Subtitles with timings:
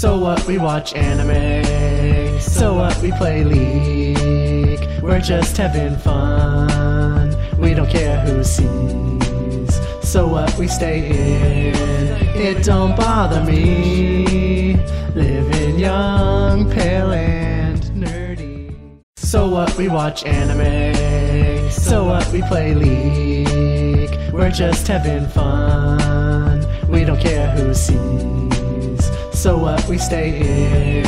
[0.00, 0.46] So what?
[0.46, 2.40] We watch anime.
[2.40, 2.96] So what?
[3.02, 5.02] We play League.
[5.02, 7.36] We're just having fun.
[7.58, 9.78] We don't care who sees.
[10.02, 10.56] So what?
[10.56, 12.16] We stay in.
[12.34, 14.76] It don't bother me.
[15.14, 18.74] Living young, pale, and nerdy.
[19.16, 19.76] So what?
[19.76, 21.70] We watch anime.
[21.70, 22.26] So what?
[22.32, 24.32] We play League.
[24.32, 26.64] We're just having fun.
[26.88, 28.69] We don't care who sees.
[29.40, 29.88] So what?
[29.88, 31.06] We stay in.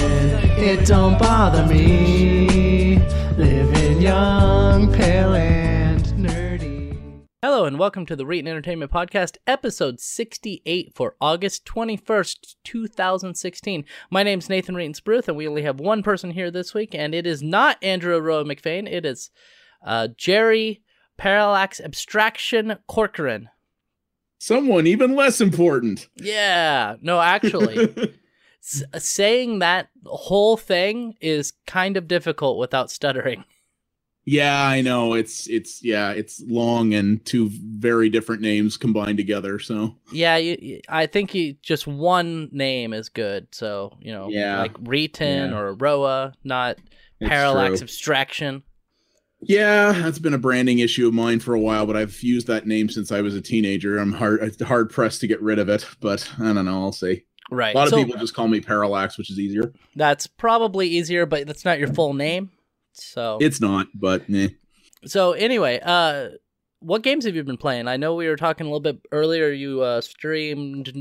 [0.58, 2.96] It don't bother me.
[3.36, 7.26] Living young, pale, and nerdy.
[7.42, 13.84] Hello and welcome to the Reetin Entertainment Podcast, episode 68 for August 21st, 2016.
[14.10, 17.14] My name's Nathan Reetin Spruth, and we only have one person here this week, and
[17.14, 18.90] it is not Andrew Roa McFain.
[18.90, 19.30] It is
[19.84, 20.80] uh, Jerry
[21.18, 23.50] Parallax Abstraction Corcoran.
[24.42, 26.08] Someone even less important.
[26.16, 27.94] Yeah, no, actually,
[28.62, 33.44] s- uh, saying that whole thing is kind of difficult without stuttering.
[34.24, 35.14] Yeah, I know.
[35.14, 39.58] It's it's yeah, it's long and two very different names combined together.
[39.58, 43.48] So Yeah, you, you- I think you, just one name is good.
[43.52, 44.60] So you know, Yeah.
[44.60, 45.58] like Reetin Yeah.
[45.58, 46.78] or Roa, not
[47.18, 47.84] it's Parallax true.
[47.84, 48.62] Abstraction.
[49.40, 52.64] Yeah, that's been a branding issue of mine for a while, but I've used that
[52.64, 53.98] name since I was a teenager.
[53.98, 56.80] I'm hard hard pressed to get rid of it, but I don't know.
[56.80, 57.24] I'll see.
[57.54, 57.74] Right.
[57.74, 59.72] A lot of so people just call me Parallax, which is easier.
[59.94, 62.50] that's probably easier, but that's not your full name.
[62.94, 64.48] So It's not, but eh.
[65.04, 66.30] so anyway, uh,
[66.80, 67.88] what games have you been playing?
[67.88, 69.50] I know we were talking a little bit earlier.
[69.50, 70.92] You uh, streamed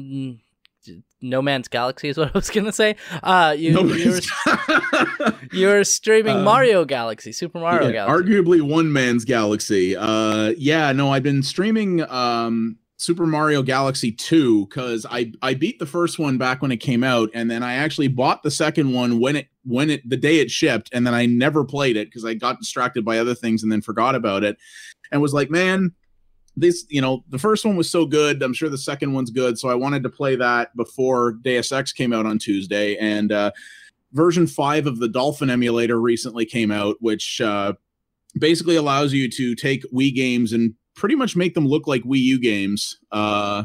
[1.22, 2.96] No Man's Galaxy is what I was gonna say.
[3.24, 8.30] Uh, you No, you, were, you were streaming Um, Mario Galaxy, Super Mario Yeah, Galaxy.
[8.34, 9.96] Arguably one man's galaxy.
[9.96, 15.80] Uh yeah, no, I've been streaming um Super Mario Galaxy 2 cuz I I beat
[15.80, 18.94] the first one back when it came out and then I actually bought the second
[18.94, 22.14] one when it when it the day it shipped and then I never played it
[22.14, 24.56] cuz I got distracted by other things and then forgot about it
[25.12, 25.94] and was like, man,
[26.56, 28.44] this, you know, the first one was so good.
[28.44, 31.92] I'm sure the second one's good, so I wanted to play that before Deus Ex
[31.92, 33.50] came out on Tuesday and uh
[34.14, 37.74] version 5 of the Dolphin emulator recently came out which uh
[38.38, 42.20] basically allows you to take Wii games and pretty much make them look like Wii
[42.20, 42.98] U games.
[43.12, 43.64] Uh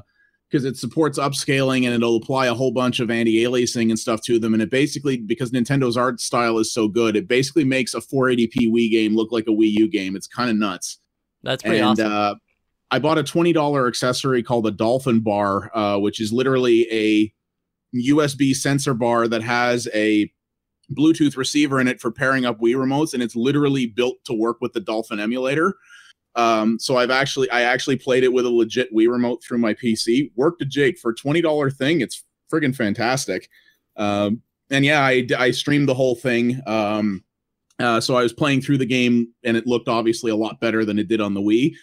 [0.49, 4.39] because it supports upscaling and it'll apply a whole bunch of anti-aliasing and stuff to
[4.39, 4.55] them.
[4.55, 8.71] And it basically, because Nintendo's art style is so good, it basically makes a 480p
[8.71, 10.15] Wii game look like a Wii U game.
[10.15, 10.99] It's kind of nuts.
[11.43, 12.13] That's pretty and awesome.
[12.13, 12.35] uh,
[12.93, 17.33] I bought a $20 accessory called a Dolphin Bar, uh, which is literally a
[17.97, 20.31] USB sensor bar that has a
[20.97, 24.59] Bluetooth receiver in it for pairing up Wii remotes, and it's literally built to work
[24.61, 25.75] with the Dolphin emulator.
[26.37, 29.75] Um, so I've actually I actually played it with a legit Wii remote through my
[29.75, 30.31] PC.
[30.37, 32.01] Worked a jig for twenty dollar thing.
[32.01, 33.49] It's friggin' fantastic.
[33.97, 36.61] Um, and yeah, I I streamed the whole thing.
[36.67, 37.25] Um,
[37.79, 40.85] uh, so I was playing through the game, and it looked obviously a lot better
[40.85, 41.75] than it did on the Wii.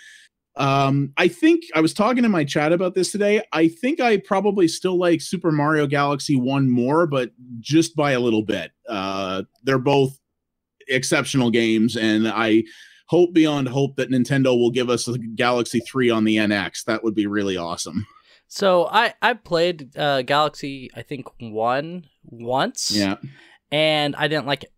[0.56, 3.44] Um, I think I was talking in my chat about this today.
[3.54, 8.20] I think I probably still like Super Mario Galaxy 1 more, but just by a
[8.20, 8.72] little bit.
[8.88, 10.20] Uh, they're both
[10.88, 12.64] exceptional games, and I
[13.06, 16.86] hope beyond hope that Nintendo will give us a Galaxy 3 on the NX.
[16.86, 18.06] That would be really awesome.
[18.48, 22.92] So I I played uh, Galaxy I think one once.
[22.92, 23.16] Yeah.
[23.72, 24.72] And I didn't like it.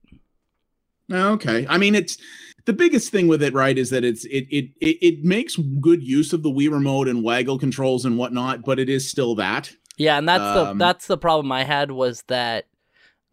[1.12, 1.68] Okay.
[1.69, 2.18] I mean, it's
[2.66, 3.78] the biggest thing with it, right?
[3.78, 7.24] Is that it's it it it, it makes good use of the Wii remote and
[7.24, 9.72] waggle controls and whatnot, but it is still that.
[9.97, 12.66] Yeah, and that's Um, the that's the problem I had was that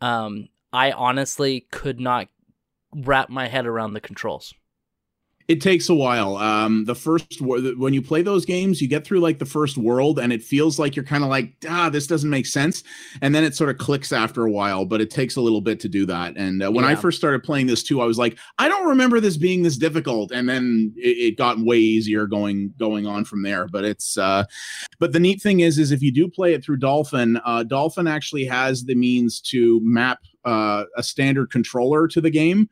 [0.01, 2.29] um I honestly could not
[2.95, 4.53] wrap my head around the controls.
[5.53, 6.39] It takes a while.
[6.39, 10.19] Um, the first when you play those games, you get through like the first world,
[10.19, 12.83] and it feels like you're kind of like, ah, this doesn't make sense,
[13.21, 14.87] and then it sort of clicks after a while.
[14.87, 16.39] But it takes a little bit to do that.
[16.39, 19.21] And uh, when I first started playing this too, I was like, I don't remember
[19.21, 23.43] this being this difficult, and then it, it got way easier going going on from
[23.43, 23.69] there.
[23.69, 24.45] But it's uh,
[25.01, 28.07] but the neat thing is, is if you do play it through Dolphin, uh, Dolphin
[28.07, 32.71] actually has the means to map uh, a standard controller to the game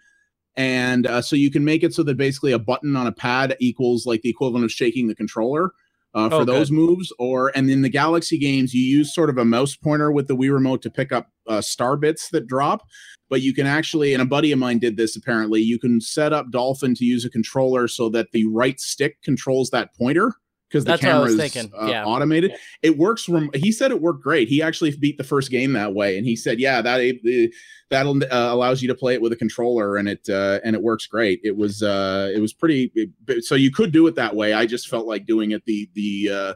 [0.56, 3.56] and uh, so you can make it so that basically a button on a pad
[3.60, 5.72] equals like the equivalent of shaking the controller
[6.14, 7.12] uh, for Oh, those moves.
[7.18, 10.36] Or and in the galaxy games you use sort of a mouse pointer with the
[10.36, 12.86] wii remote to pick up uh, star bits that drop.
[13.28, 16.32] But you can actually and a buddy of mine did this apparently you can set
[16.32, 20.34] up dolphin to use a controller so that the right stick controls that pointer
[20.70, 22.04] because the That's what I was camera is thinking, uh, yeah.
[22.04, 22.56] automated Yeah.
[22.82, 25.94] it works from he said it worked great he actually beat the first game that
[25.94, 27.52] way and he said yeah that the
[27.90, 30.82] that uh, allows you to play it with a controller and it uh, and it
[30.82, 34.34] works great it was uh it was pretty it, so you could do it that
[34.34, 36.54] way i just felt like doing it the the uh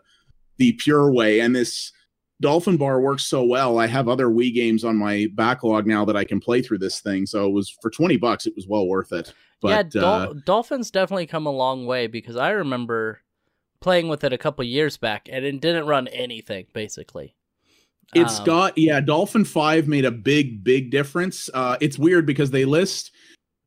[0.59, 1.93] the pure way and this
[2.41, 3.79] Dolphin Bar works so well.
[3.79, 7.01] I have other Wii games on my backlog now that I can play through this
[7.01, 7.27] thing.
[7.27, 9.33] So it was for 20 bucks, it was well worth it.
[9.63, 13.21] But yeah, Dol- uh, Dolphins definitely come a long way because I remember
[13.85, 17.37] playing with it a couple years back and it didn't run anything basically.
[18.15, 21.51] it's Um, got yeah, Dolphin 5 made a big big difference.
[21.53, 23.11] Uh it's weird because they list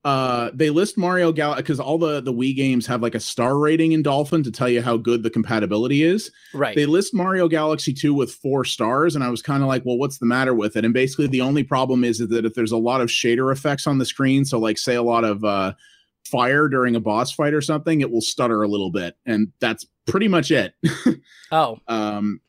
[0.06, 3.60] uh they list Mario Galaxy because all the the Wii games have like a star
[3.60, 6.32] rating in Dolphin to tell you how good the compatibility is.
[6.52, 6.76] right.
[6.76, 10.00] They list Mario Galaxy 2 with 4 stars and I was kind of like, "Well,
[10.00, 12.78] what's the matter with it?" And basically the only problem is that if there's a
[12.78, 15.74] lot of shader effects on the screen, so like say a lot of uh
[16.26, 19.86] fire during a boss fight or something, it will stutter a little bit and that's
[20.08, 20.74] pretty much it.
[21.52, 22.42] oh, um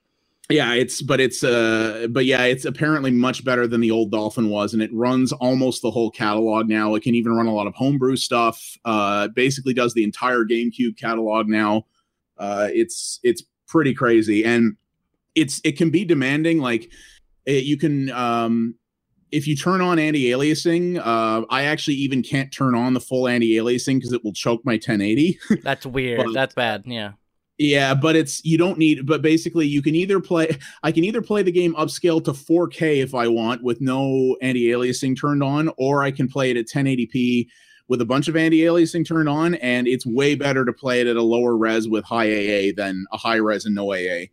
[0.51, 4.49] yeah it's but it's uh but yeah it's apparently much better than the old dolphin
[4.49, 7.67] was and it runs almost the whole catalog now it can even run a lot
[7.67, 11.85] of homebrew stuff uh basically does the entire gamecube catalog now
[12.39, 14.75] uh it's it's pretty crazy and
[15.35, 16.91] it's it can be demanding like
[17.45, 18.75] it, you can um
[19.31, 23.97] if you turn on anti-aliasing uh i actually even can't turn on the full anti-aliasing
[23.97, 26.25] because it will choke my 1080 that's weird.
[26.25, 26.85] But- that's bad.
[26.87, 27.13] Yeah.
[27.59, 31.21] Yeah, but it's you don't need but basically you can either play I can either
[31.21, 36.03] play the game upscale to 4K if I want with no anti-aliasing turned on or
[36.03, 37.49] I can play it at 1080p
[37.89, 41.17] with a bunch of anti-aliasing turned on and it's way better to play it at
[41.17, 44.27] a lower res with high AA than a high res and no AA.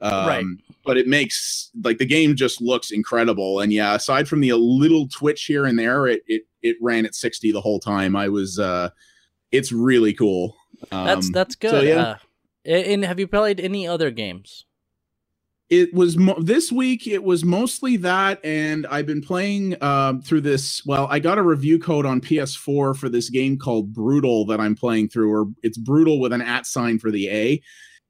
[0.00, 0.44] Um, Right.
[0.84, 5.06] but it makes like the game just looks incredible and yeah, aside from the little
[5.08, 8.16] twitch here and there it it it ran at 60 the whole time.
[8.16, 8.90] I was uh
[9.52, 10.56] it's really cool.
[10.90, 11.70] Um, That's that's good.
[11.70, 12.00] so, yeah.
[12.00, 12.16] Uh,
[12.64, 14.64] and have you played any other games?
[15.70, 20.40] it was mo- this week it was mostly that and i've been playing um, through
[20.40, 24.60] this well i got a review code on ps4 for this game called brutal that
[24.60, 27.62] i'm playing through or it's brutal with an at sign for the a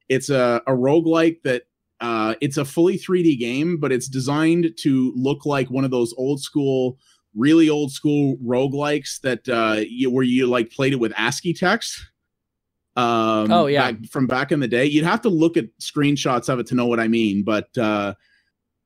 [0.09, 1.63] it's a, a roguelike that
[2.01, 6.13] uh, it's a fully 3d game but it's designed to look like one of those
[6.17, 6.97] old school
[7.33, 12.05] really old school roguelikes that uh, you, where you like played it with ascii text
[12.95, 13.91] um Oh, yeah.
[13.91, 16.75] back- from back in the day you'd have to look at screenshots of it to
[16.75, 18.13] know what i mean but uh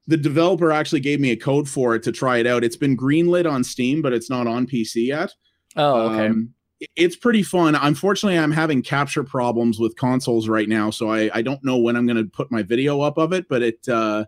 [0.08, 2.64] the developer actually gave me a code for it to try it out.
[2.64, 5.32] It's been greenlit on steam but it's not on pc yet.
[5.76, 6.28] Oh, okay.
[6.30, 6.52] um,
[6.96, 7.76] it's pretty fun.
[7.76, 11.96] Unfortunately i'm having capture problems with consoles right now so i i don't know when
[11.96, 14.26] i'm going to put my video up of it but it uh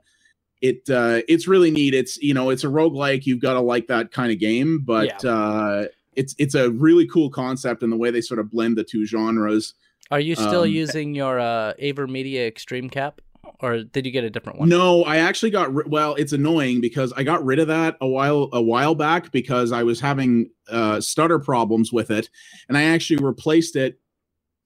[0.62, 1.96] it uh it's really neat.
[1.96, 3.26] It's you know it's a roguelike.
[3.26, 5.86] You've got to like that kind of game but uh
[6.16, 9.06] it's it's a really cool concept and the way they sort of blend the two
[9.06, 9.74] genres
[10.10, 13.22] Are you still um, using your uh, Aver Media Extreme Cap,
[13.60, 14.70] or did you get a different one?
[14.70, 16.16] No, I actually got ri- well.
[16.16, 19.84] It's annoying because I got rid of that a while a while back because I
[19.84, 22.30] was having uh, stutter problems with it,
[22.68, 24.00] and I actually replaced it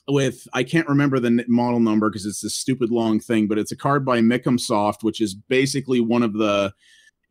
[0.08, 3.72] with I can't remember the model number because it's this stupid long thing, but it's
[3.72, 6.74] a card by Micom Soft, which is basically one of the.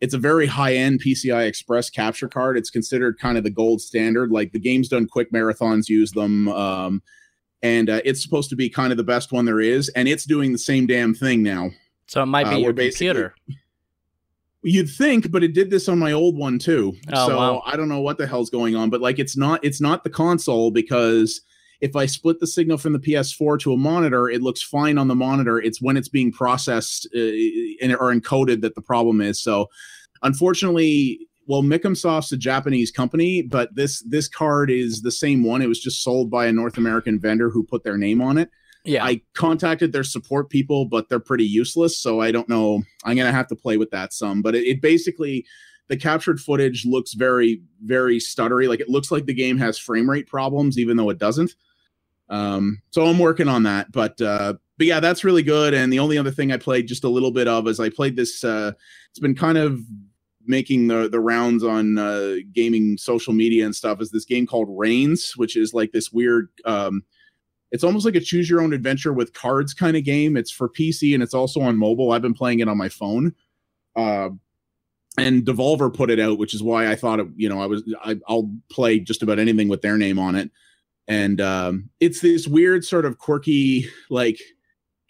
[0.04, 2.58] It's a very high end PCI Express capture card.
[2.58, 4.30] It's considered kind of the gold standard.
[4.30, 6.48] Like the games done quick marathons use them.
[6.48, 7.02] Um,
[7.62, 10.26] and uh, it's supposed to be kind of the best one there is, and it's
[10.26, 11.70] doing the same damn thing now.
[12.06, 13.34] So it might be Uh, your computer.
[14.60, 16.94] You'd think, but it did this on my old one too.
[17.10, 17.62] Oh, so wow.
[17.64, 20.10] I don't know what the hell's going on, but like it's not it's not the
[20.10, 21.40] console because
[21.80, 25.08] if I split the signal from the PS4 to a monitor, it looks fine on
[25.08, 25.58] the monitor.
[25.58, 27.18] It's when it's being processed uh,
[27.82, 29.40] and or encoded that the problem is.
[29.40, 29.68] So
[30.24, 35.62] unfortunately, well, Micomsoft's a Japanese company, but this this card is the same one.
[35.62, 38.50] It was just sold by a North American vendor who put their name on it.
[38.84, 39.04] Yeah.
[39.04, 41.98] I contacted their support people, but they're pretty useless.
[41.98, 42.82] So I don't know.
[43.04, 44.42] I'm gonna have to play with that some.
[44.42, 45.46] But it, it basically
[45.88, 48.68] the captured footage looks very, very stuttery.
[48.68, 51.54] Like it looks like the game has frame rate problems, even though it doesn't.
[52.30, 53.92] Um, so I'm working on that.
[53.92, 55.74] But uh, but yeah, that's really good.
[55.74, 58.16] And the only other thing I played just a little bit of is I played
[58.16, 58.42] this.
[58.42, 58.72] Uh,
[59.10, 59.80] it's been kind of
[60.46, 64.00] making the the rounds on uh, gaming social media and stuff.
[64.00, 66.48] Is this game called Reigns, which is like this weird.
[66.64, 67.04] Um,
[67.70, 70.36] it's almost like a choose your own adventure with cards kind of game.
[70.36, 72.12] It's for PC and it's also on mobile.
[72.12, 73.34] I've been playing it on my phone.
[73.96, 74.30] Uh,
[75.18, 77.82] and Devolver put it out, which is why I thought, it, you know, I was
[78.04, 80.50] I, I'll play just about anything with their name on it.
[81.08, 84.40] And um, it's this weird sort of quirky, like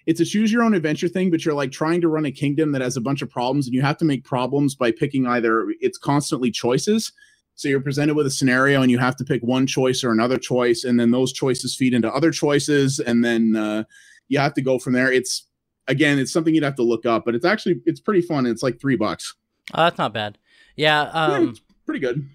[0.06, 2.72] it's a choose your own adventure thing, but you're like trying to run a kingdom
[2.72, 5.66] that has a bunch of problems, and you have to make problems by picking either
[5.80, 7.12] it's constantly choices.
[7.56, 10.38] So you're presented with a scenario and you have to pick one choice or another
[10.38, 13.84] choice, and then those choices feed into other choices, and then uh,
[14.28, 15.12] you have to go from there.
[15.12, 15.46] It's
[15.86, 18.46] again, it's something you'd have to look up, but it's actually it's pretty fun.
[18.46, 19.34] It's like three bucks.
[19.72, 20.36] Oh, that's not bad.
[20.76, 21.04] Yeah.
[21.04, 22.28] Yeah, Um, it's pretty good.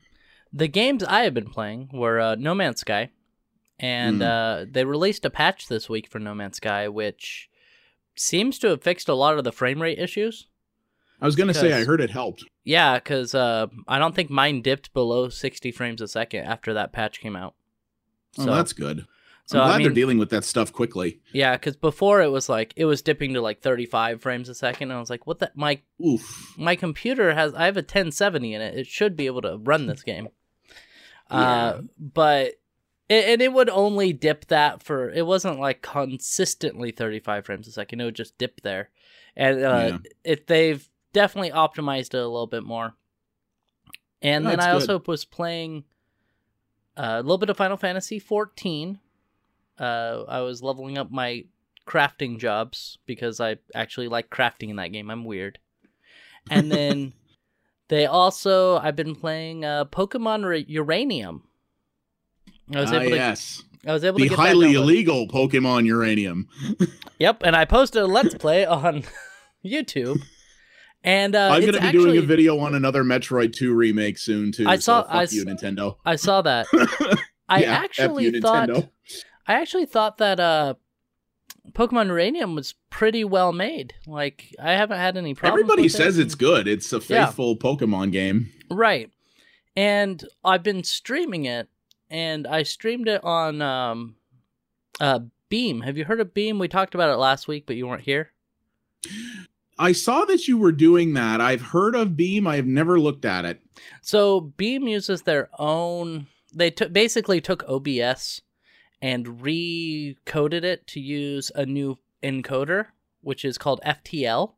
[0.53, 3.09] the games I have been playing were uh, No Man's Sky,
[3.77, 4.61] and Mm.
[4.63, 7.48] uh, they released a patch this week for No Man's Sky, which
[8.19, 10.47] seems to have fixed a lot of the frame rate issues.
[11.21, 12.45] I was gonna say I heard it helped.
[12.63, 16.91] Yeah, because uh, I don't think mine dipped below 60 frames a second after that
[16.93, 17.55] patch came out.
[18.37, 19.05] Oh, So, that's good.
[19.45, 21.19] so I'm glad I mean, they're dealing with that stuff quickly.
[21.33, 24.91] yeah, because before it was like it was dipping to like 35 frames a second.
[24.91, 26.53] And I was like, what the my Oof.
[26.57, 28.77] my computer has I have a 1070 in it.
[28.77, 30.29] It should be able to run this game.
[31.29, 32.53] Uh, but
[33.09, 38.01] and it would only dip that for it wasn't like consistently 35 frames a second.
[38.01, 38.89] It would just dip there,
[39.35, 39.97] and uh, Yeah.
[40.23, 42.93] it they've definitely optimized it a little bit more.
[44.21, 44.73] And then I good.
[44.73, 45.85] also was playing
[46.97, 48.99] uh, a little bit of Final Fantasy 14.
[49.79, 51.45] Uh, I was leveling up my
[51.87, 55.09] crafting jobs because I actually like crafting in that game.
[55.09, 55.57] I'm weird.
[56.51, 57.13] And then
[57.87, 61.43] they also I've been playing uh, Pokemon Ra- Uranium.
[62.75, 63.63] I was Ah, able to yes.
[63.87, 66.47] I was able The to get highly illegal Pokemon Uranium.
[67.19, 69.03] Yep, and I posted a let's play on
[69.65, 70.21] YouTube.
[71.03, 74.53] And uh, I'm gonna be actually, doing a video on another Metroid 2 remake soon
[74.53, 74.65] too.
[74.67, 75.97] I so saw- fuck I you, Nintendo.
[76.05, 76.67] I saw that.
[77.49, 78.89] I Yeah, actually you, thought Nintendo.
[79.47, 80.75] I actually thought that uh
[81.73, 83.93] Pokemon Uranium was pretty well made.
[84.07, 85.59] Like I haven't had any problems.
[85.61, 85.97] Everybody with it.
[85.97, 86.67] says it's good.
[86.69, 87.25] It's a Yeah.
[87.25, 88.49] faithful Pokemon game.
[88.71, 89.09] Right.
[89.75, 91.67] And I've been streaming it
[92.09, 94.15] and I streamed it on um
[94.99, 95.81] uh Beam.
[95.81, 96.59] Have you heard of Beam?
[96.59, 98.31] We talked about it last week, but you weren't here.
[99.77, 101.39] I saw that you were doing that.
[101.41, 102.45] I've heard of Beam.
[102.45, 103.61] I have never looked at it.
[104.01, 106.27] So Beam uses their own.
[106.53, 108.41] They took basically took OBS
[109.01, 112.87] and recoded it to use a new encoder,
[113.21, 114.53] which is called FTL,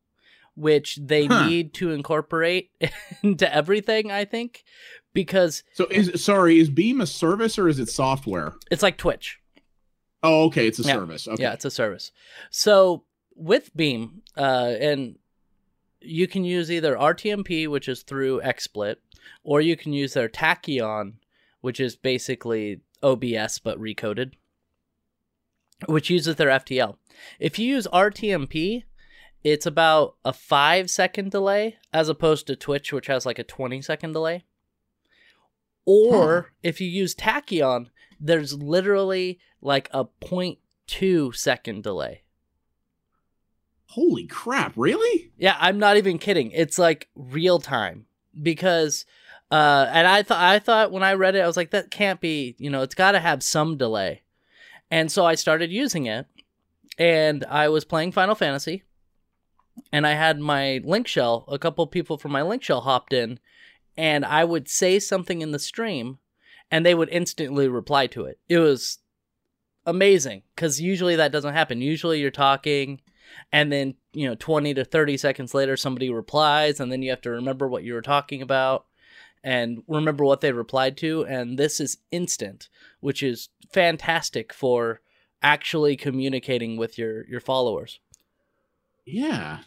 [0.56, 1.46] which they Huh.
[1.48, 2.72] need to incorporate
[3.24, 4.10] into everything.
[4.12, 4.64] I think
[5.14, 8.54] because So is sorry, is Beam a service or is it software?
[8.70, 9.40] it's like Twitch.
[10.24, 10.94] Oh, okay, it's a Yeah.
[10.94, 11.28] service.
[11.28, 11.42] Okay.
[11.44, 12.12] Yeah, it's a service.
[12.52, 13.04] So
[13.36, 15.18] with Beam, uh, and
[16.00, 18.98] you can use either RTMP, which is through XSplit,
[19.44, 21.14] or you can use their Tachyon,
[21.62, 24.34] which is basically OBS but recoded,
[25.88, 26.98] which uses their FTL.
[27.40, 28.84] If you use RTMP,
[29.44, 33.82] it's about a five second delay as opposed to Twitch, which has like a 20
[33.82, 34.44] second delay.
[35.86, 37.88] Or if you use Tachyon,
[38.20, 42.22] there's literally like a 0.2 second delay.
[43.88, 44.74] Holy crap!
[44.78, 45.32] Really?
[45.38, 46.52] Yeah, I'm not even kidding.
[46.52, 48.06] It's like real time
[48.42, 49.06] because
[49.52, 52.22] uh and I thought I thought when I read it I was like that can't
[52.22, 54.22] be, you know, it's got to have some delay.
[54.90, 56.26] And so I started using it
[56.98, 58.84] and I was playing Final Fantasy
[59.92, 63.40] and I had my link shell, a couple people from my link shell hopped in
[63.98, 66.20] and I would say something in the stream
[66.70, 68.40] and they would instantly reply to it.
[68.48, 69.00] It was
[69.86, 71.82] amazing cuz usually that doesn't happen.
[71.82, 73.02] Usually you're talking
[73.52, 77.22] and then you know 20 to 30 seconds later somebody replies and then you have
[77.22, 78.86] to remember what you were talking about
[79.44, 82.68] and remember what they replied to and this is instant
[83.00, 85.00] which is fantastic for
[85.42, 88.00] actually communicating with your your followers
[89.06, 89.60] Yeah.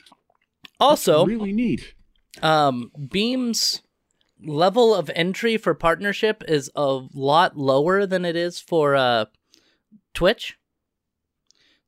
[0.79, 1.95] also really neat.
[2.43, 3.81] um beam's
[4.47, 9.25] level of entry for partnership is a lot lower than it is for uh
[10.15, 10.57] twitch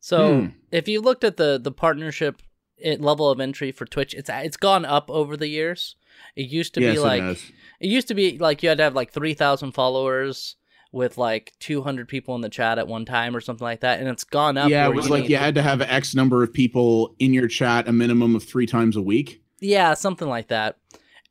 [0.00, 0.46] so Hmm.
[0.70, 2.42] if you looked at the the partnership
[2.78, 5.96] it, level of entry for twitch it's it's gone up over the years
[6.34, 7.42] it used to yes, be like has.
[7.80, 10.56] it used to be like you had to have like 3000 followers
[10.92, 14.08] with like 200 people in the chat at one time or something like that and
[14.08, 16.42] it's gone up Yeah, it was you like need- you had to have X number
[16.42, 19.42] of people in your chat a minimum of three times a week.
[19.60, 20.76] Yeah, something like that.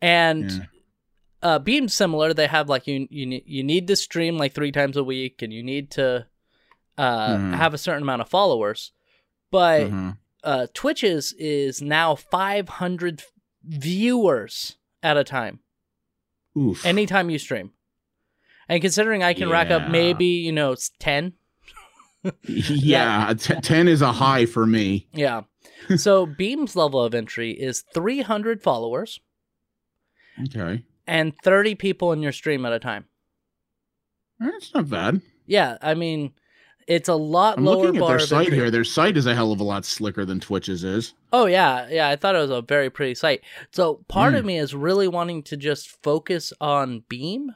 [0.02, 0.66] And Yeah.
[1.46, 2.34] Uh Beam's similar.
[2.34, 5.54] They have like you you you need to stream like 3 times a week and
[5.54, 6.26] you need to
[6.98, 7.56] uh Mhm.
[7.56, 8.92] have a certain amount of followers.
[9.52, 10.12] But Uh-huh.
[10.44, 13.22] uh Twitch's is now 500
[13.64, 15.60] viewers at a time
[16.58, 16.86] Oof.
[16.86, 17.72] anytime you stream.
[18.68, 21.34] And considering I can rack up maybe, you know, s- 10
[22.48, 25.08] yeah, t- ten is a high for me.
[25.14, 25.42] Yeah.
[25.98, 29.20] so Beam's level of entry is 300 followers
[30.44, 33.06] Okay, and 30 people in your stream at a time.
[34.40, 35.22] that's not bad.
[35.46, 36.34] Yeah, I mean,
[36.88, 38.70] it's a lot I'm lower looking at bar their site here.
[38.72, 41.14] Their site is a hell of a lot slicker than Twitch's is.
[41.32, 42.10] Oh yeah, yeah.
[42.10, 43.42] I thought it was a very pretty site.
[43.72, 44.48] So part of Mm.
[44.48, 47.52] me is really wanting to just focus on Beam,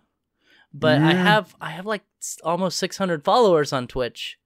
[0.73, 2.03] but I have I have like
[2.43, 4.37] almost 600 followers on Twitch.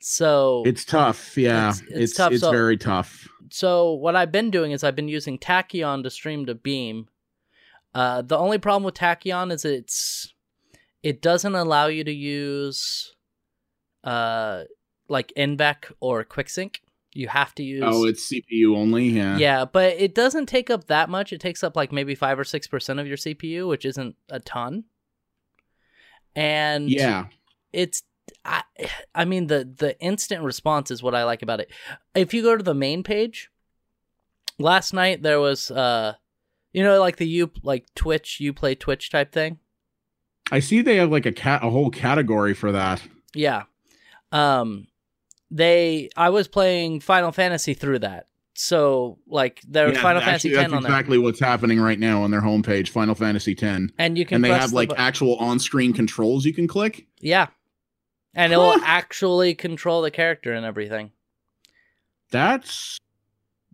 [0.00, 1.36] So It's tough.
[1.36, 3.28] Yeah, It's- it's it's it's, so- very tough.
[3.50, 7.08] so what I've been doing is I've been using Tachyon to stream to Beam.
[7.94, 10.32] Uh, the only problem with Tachyon is it's
[11.02, 13.14] it doesn't allow you to use
[14.04, 14.64] uh
[15.08, 16.76] like NVENC or QuickSync.
[17.14, 17.82] You have to use.
[17.84, 19.08] Oh, it's CPU only.
[19.08, 19.38] Yeah.
[19.38, 21.32] yeah, but it doesn't take up that much.
[21.32, 24.38] It takes up like maybe five or six percent of your CPU, which isn't a
[24.40, 24.84] ton.
[26.36, 27.26] And Yeah.
[27.72, 28.02] it's
[28.44, 28.62] I,
[29.14, 31.70] I mean the the instant response is what I like about it.
[32.14, 33.50] If you go to the main page,
[34.58, 36.14] last night there was uh
[36.72, 39.58] you know like the you like Twitch, you play Twitch type thing.
[40.50, 43.02] I see they have like a cat a whole category for that.
[43.34, 43.64] Yeah.
[44.32, 44.86] Um
[45.50, 48.26] they I was playing Final Fantasy through that.
[48.54, 50.90] So like there's Yeah, Final actually, Fantasy 10 that's on there.
[50.90, 53.92] exactly what's happening right now on their homepage, Final Fantasy 10.
[53.98, 57.06] And you can And they have the like bu- actual on-screen controls you can click.
[57.20, 57.48] Yeah.
[58.34, 61.12] And it will actually control the character and everything.
[62.30, 62.98] That's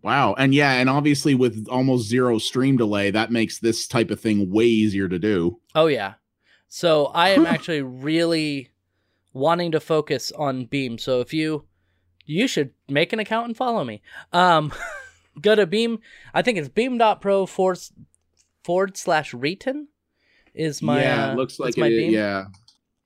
[0.05, 0.35] wow.
[0.37, 4.51] And yeah, and obviously with almost zero stream delay, that makes this type of thing
[4.51, 5.59] way easier to do.
[5.73, 6.13] Oh yeah.
[6.67, 8.69] So I am actually really
[9.33, 10.97] wanting to focus on Beam.
[10.99, 11.65] So if you
[12.23, 14.01] you should make an account and follow me.
[14.31, 14.71] Um
[15.41, 15.99] go to Beam.
[16.33, 17.79] I think it's beam.pro forward
[18.63, 19.85] forward slash Reetin
[20.53, 22.13] is my yeah, uh, it looks like it, Beam.
[22.13, 22.45] yeah.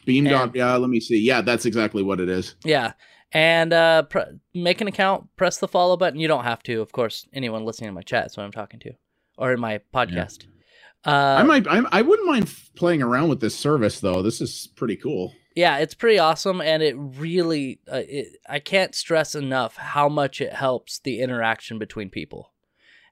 [0.05, 1.19] Beam dot yeah, let me see.
[1.19, 2.55] Yeah, that's exactly what it is.
[2.65, 2.91] Yeah.
[3.31, 4.19] And uh, pr-
[4.55, 6.19] make an account, press the follow button.
[6.19, 7.27] You don't have to, of course.
[7.33, 8.91] Anyone listening to my chat is what I'm talking to,
[9.37, 10.45] or in my podcast.
[11.05, 14.21] Uh, I might I, I wouldn't mind playing around with this service though.
[14.21, 15.33] This is pretty cool.
[15.55, 20.41] yeah, it's pretty awesome, and it really, uh, it, I can't stress enough how much
[20.41, 22.51] it helps the interaction between people.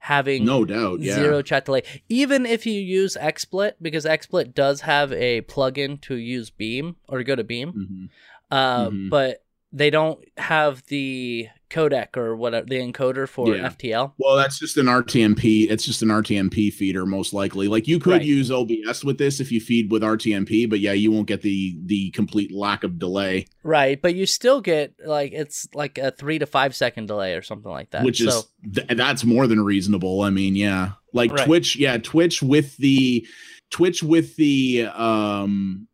[0.01, 0.99] Having No doubt.
[0.99, 1.15] Yeah.
[1.15, 6.15] zero chat delay, even if you use XSplit, because XSplit does have a plugin to
[6.15, 7.71] use Beam or go to Beam.
[7.73, 8.09] Mhm.
[8.55, 9.09] uh, Mhm.
[9.09, 13.67] but they don't have the codec or whatever the encoder for Yeah.
[13.67, 14.13] FTL.
[14.17, 15.69] Well, that's just an RTMP.
[15.69, 17.67] It's just an RTMP feeder, most likely.
[17.67, 18.23] Like you could Right.
[18.23, 21.77] use OBS with this if you feed with RTMP, but yeah, you won't get the
[21.85, 26.39] the complete lack of delay, Right, but you still get like it's like a three
[26.39, 28.05] to five second delay or something like that.
[28.05, 30.21] which so, is th- that's more than reasonable.
[30.21, 31.45] I mean, yeah, like Right.
[31.45, 33.27] Twitch, yeah, Twitch with the
[33.71, 35.87] Twitch with the um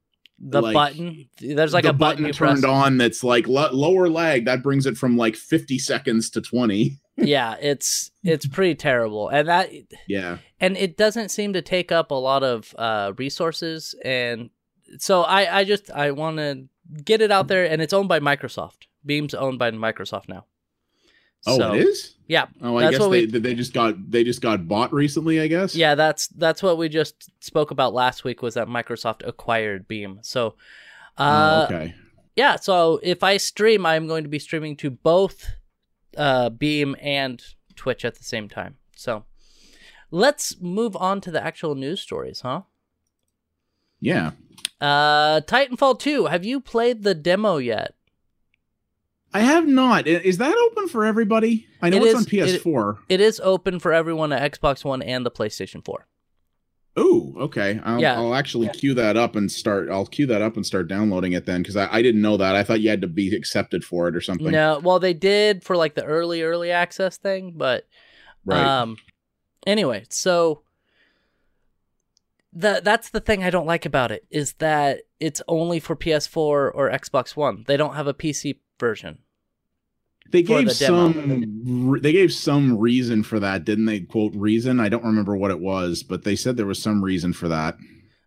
[0.50, 1.30] the like, button.
[1.40, 2.72] There's like the a button, you turned press.
[2.72, 6.98] on that's like lo- lower lag that brings it from like 50 seconds to 20
[7.18, 9.70] yeah, it's it's pretty terrible, and that
[10.08, 14.50] yeah and it doesn't seem to take up a lot of uh, resources, and
[14.98, 16.68] so I I just I want to
[17.04, 18.88] get it out there, and it's owned by Microsoft.
[19.06, 20.46] Beam's owned by Microsoft now.
[21.48, 24.42] Oh So, it is Yeah, oh i guess they, we- they just got they just
[24.42, 28.42] got bought recently i guess Yeah, that's that's what we just spoke about last week
[28.42, 30.20] was that Microsoft acquired Beam.
[30.22, 30.56] So
[31.18, 31.96] uh oh, okay
[32.36, 35.52] yeah, so if I stream, I'm going to be streaming to both
[36.18, 37.44] uh Beam and
[37.76, 38.78] Twitch at the same time.
[38.96, 39.26] So
[40.10, 42.62] let's move on to the actual news stories, huh?
[44.00, 44.32] yeah
[44.82, 47.94] Uh Titanfall 2, have you played the demo yet?
[49.34, 52.98] I have not is that open for everybody i know It it's is- on ps4
[53.10, 56.08] It is open for everyone at Xbox One and the PlayStation 4.
[57.00, 57.80] Ooh, okay.
[57.84, 58.16] I'll, Yeah.
[58.16, 59.90] I'll actually queue that up and start.
[59.90, 62.56] I'll queue that up and start downloading it then, because I, I didn't know that.
[62.56, 64.52] I thought you had to be accepted for it or something.
[64.52, 67.88] No, well they did for like the early early access thing, but
[68.46, 68.64] Right.
[68.64, 68.98] Um.
[69.66, 70.62] Anyway, so
[72.52, 76.38] the that's the thing I don't like about it is that it's only for PS4
[76.38, 77.64] or Xbox One.
[77.68, 79.18] They don't have a PC version.
[80.32, 82.00] They gave the some.
[82.02, 84.02] They gave some reason for that, didn't they?
[84.02, 84.80] Quote reason.
[84.80, 87.78] I don't remember what it was, but they said there was some reason for that.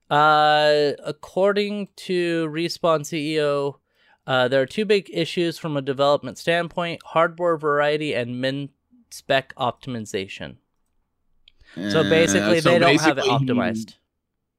[0.08, 3.78] Uh, according to Respawn CEO,
[4.26, 8.70] uh, there are two big issues from a development standpoint: hardware variety and min
[9.10, 10.56] spec optimization.
[11.74, 13.94] So Uh, basically, so they don't have it basically optimized.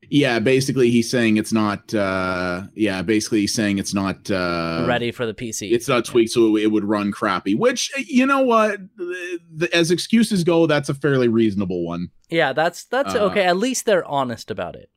[0.10, 1.94] Yeah, basically he's saying it's not.
[1.94, 5.72] uh Yeah, basically he's saying it's not uh ready for the PC.
[5.72, 7.56] It's not tweaked so it would run crappy.
[7.56, 12.10] Which you know what, the, the, as excuses go, that's a fairly reasonable one.
[12.30, 13.44] yeah, that's that's Uh, okay.
[13.46, 14.90] At least they're honest about it.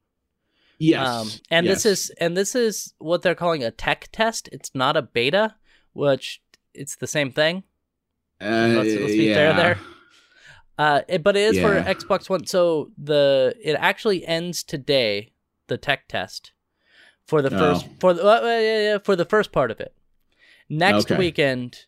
[0.79, 4.49] Yes, Um, and this is and this is what they're calling a tech test.
[4.53, 5.55] It's not a beta,
[5.93, 6.41] which
[6.73, 7.65] it's the same thing.
[8.41, 9.79] Uh, let's- let's be fair there.
[10.81, 12.47] Uh, it, but it is for Xbox One.
[12.47, 15.33] So the it actually ends today.
[15.67, 16.53] The tech test
[17.27, 17.59] for the Oh.
[17.59, 19.95] first for the uh, yeah, yeah, for the first part of it.
[20.69, 21.17] Next Okay.
[21.19, 21.85] weekend,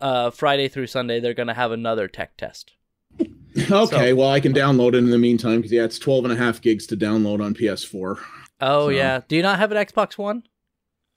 [0.00, 2.72] uh, Friday through Sunday, they're gonna have another tech test.
[3.70, 6.32] Okay, So- well, I can download it in the meantime because yeah, it's 12 and
[6.32, 8.18] a half gigs to download on PS4.
[8.60, 9.20] Oh So- yeah.
[9.28, 10.42] Do you not have an Xbox One?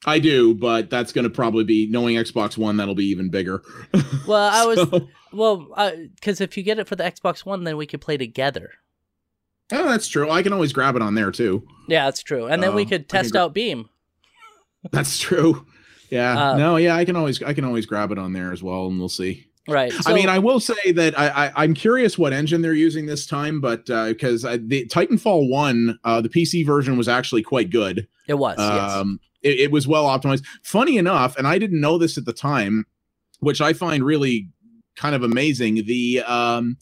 [0.06, 2.78] I do, but that's going to probably be knowing Xbox One.
[2.78, 3.64] That'll be even bigger.
[4.28, 5.68] Well, I was So- well
[6.16, 8.72] because if you get it for the Xbox One, then we could play together.
[9.72, 10.30] oh, that's true.
[10.30, 11.64] I can always grab it on there too.
[11.90, 12.46] Yeah, that's true.
[12.48, 13.90] And then we Uh, could test gra- out Beam.
[14.92, 15.66] That's true.
[16.10, 16.52] Yeah.
[16.52, 16.78] Uh, no.
[16.78, 16.96] Yeah.
[16.96, 19.46] I can always I can always grab it on there as well, and we'll see.
[19.68, 19.92] Right.
[20.06, 23.26] I mean, I will say that I, I I'm curious what engine they're using this
[23.26, 28.08] time, but because uh, the Titanfall one, uh, the PC version was actually quite good.
[28.28, 28.56] it was.
[28.58, 29.04] yes.
[29.48, 30.46] It, it was well optimized.
[30.64, 32.86] Funny enough, and I didn't know this at the time,
[33.40, 34.50] which I find really
[34.96, 35.86] kind of amazing.
[35.86, 36.78] The um,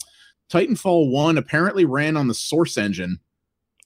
[0.50, 3.20] Titanfall one apparently ran on the Source engine,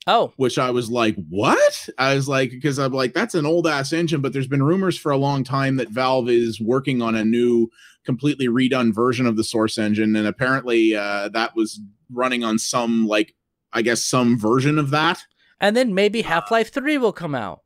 [0.06, 1.88] Oh, which I was like, what?
[1.98, 4.96] I was like, because I'm like, that's an old ass engine, but there's been rumors
[4.96, 7.68] for a long time that Valve is working on a new,
[8.04, 13.06] completely redone version of the Source engine, and apparently uh, that was running on some
[13.06, 13.34] like,
[13.72, 15.22] I guess some version of that.
[15.60, 17.60] and then maybe Half Life Three will come out.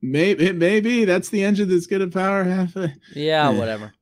[0.00, 2.76] Maybe, it maybe that's the engine that's going to power half.
[2.76, 3.58] of- Yeah, Yeah.
[3.58, 3.92] whatever.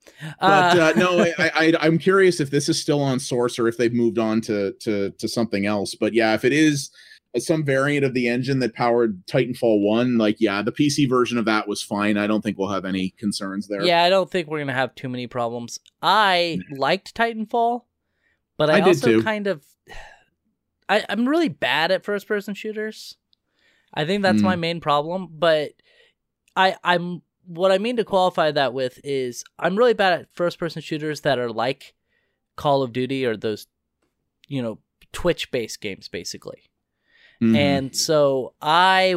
[0.40, 3.66] But Uh, uh, no, I, I, I'm curious if this is still on Source or
[3.68, 5.94] if they've moved on to to to something else.
[5.94, 6.90] But yeah, if it is
[7.34, 11.38] uh, some variant of the engine that powered Titanfall one, like yeah, the PC version
[11.38, 12.18] of that was fine.
[12.18, 13.82] I don't think we'll have any concerns there.
[13.82, 15.78] yeah, I don't think we're gonna have too many problems.
[16.02, 17.84] I liked Titanfall,
[18.58, 19.64] but I, I also kind of
[20.88, 23.16] I, I'm really bad at first person shooters.
[23.94, 24.60] I think that's my Mm.
[24.60, 25.28] main problem.
[25.32, 25.72] But
[26.56, 30.58] I I'm what I mean to qualify that with is I'm really bad at first
[30.58, 31.94] person shooters that are like
[32.56, 33.66] Call of Duty or those
[34.48, 34.78] you know
[35.12, 36.62] Twitch based games basically.
[37.42, 37.56] Mhm.
[37.56, 39.14] And so I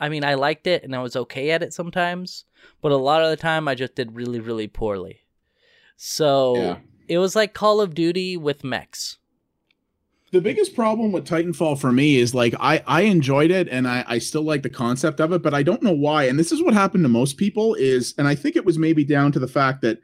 [0.00, 2.44] I mean I liked it and I was okay at it sometimes,
[2.80, 5.20] but a lot of the time I just did really really poorly.
[5.96, 6.78] So Yeah.
[7.06, 9.18] it was like Call of Duty with mechs.
[10.34, 14.04] The biggest problem with Titanfall for me is like I I enjoyed it and I
[14.06, 16.24] I still like the concept of it, but I don't know why.
[16.24, 19.04] And this is what happened to most people is, and I think it was maybe
[19.04, 20.00] down to the fact that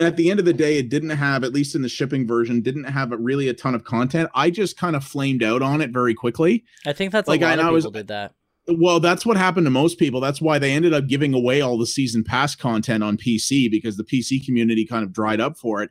[0.00, 2.62] at the end of the day, it didn't have, at least in the shipping version,
[2.62, 4.30] didn't have a, really a ton of content.
[4.34, 6.64] I just kind of flamed out on it very quickly.
[6.86, 8.32] I think that's Like, a lot I- of I people was- did that.
[8.66, 10.20] Well, that's what happened to most people.
[10.20, 13.96] That's why they ended up giving away all the season pass content on PC because
[13.98, 15.90] the PC community kind of dried up for it.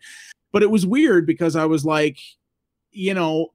[0.51, 2.17] But it was weird because I was like,
[2.91, 3.49] you know,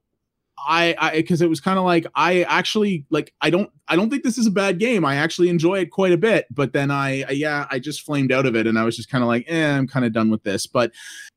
[0.57, 4.09] I I because it was kind of like I actually like I don't I don't
[4.09, 5.03] think this is a bad game.
[5.05, 6.47] I actually enjoy it quite a bit.
[6.49, 9.09] But then I, I yeah I just flamed out of it and I was just
[9.09, 10.65] kind of like eh I'm kind of done with this.
[10.65, 10.91] But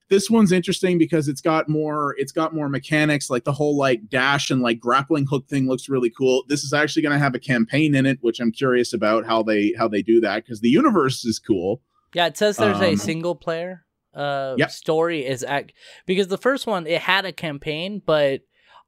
[0.08, 4.08] this one's interesting because it's got more it's got more mechanics like the whole like
[4.08, 7.34] dash and like grappling hook thing looks really cool this is actually going to have
[7.34, 10.60] a campaign in it which i'm curious about how they how they do that because
[10.60, 11.82] the universe is cool
[12.14, 13.84] Yeah, it says there's a Um, single player
[14.18, 14.70] uh Yep.
[14.70, 15.72] story is act
[16.06, 18.40] because the first one it had a campaign, but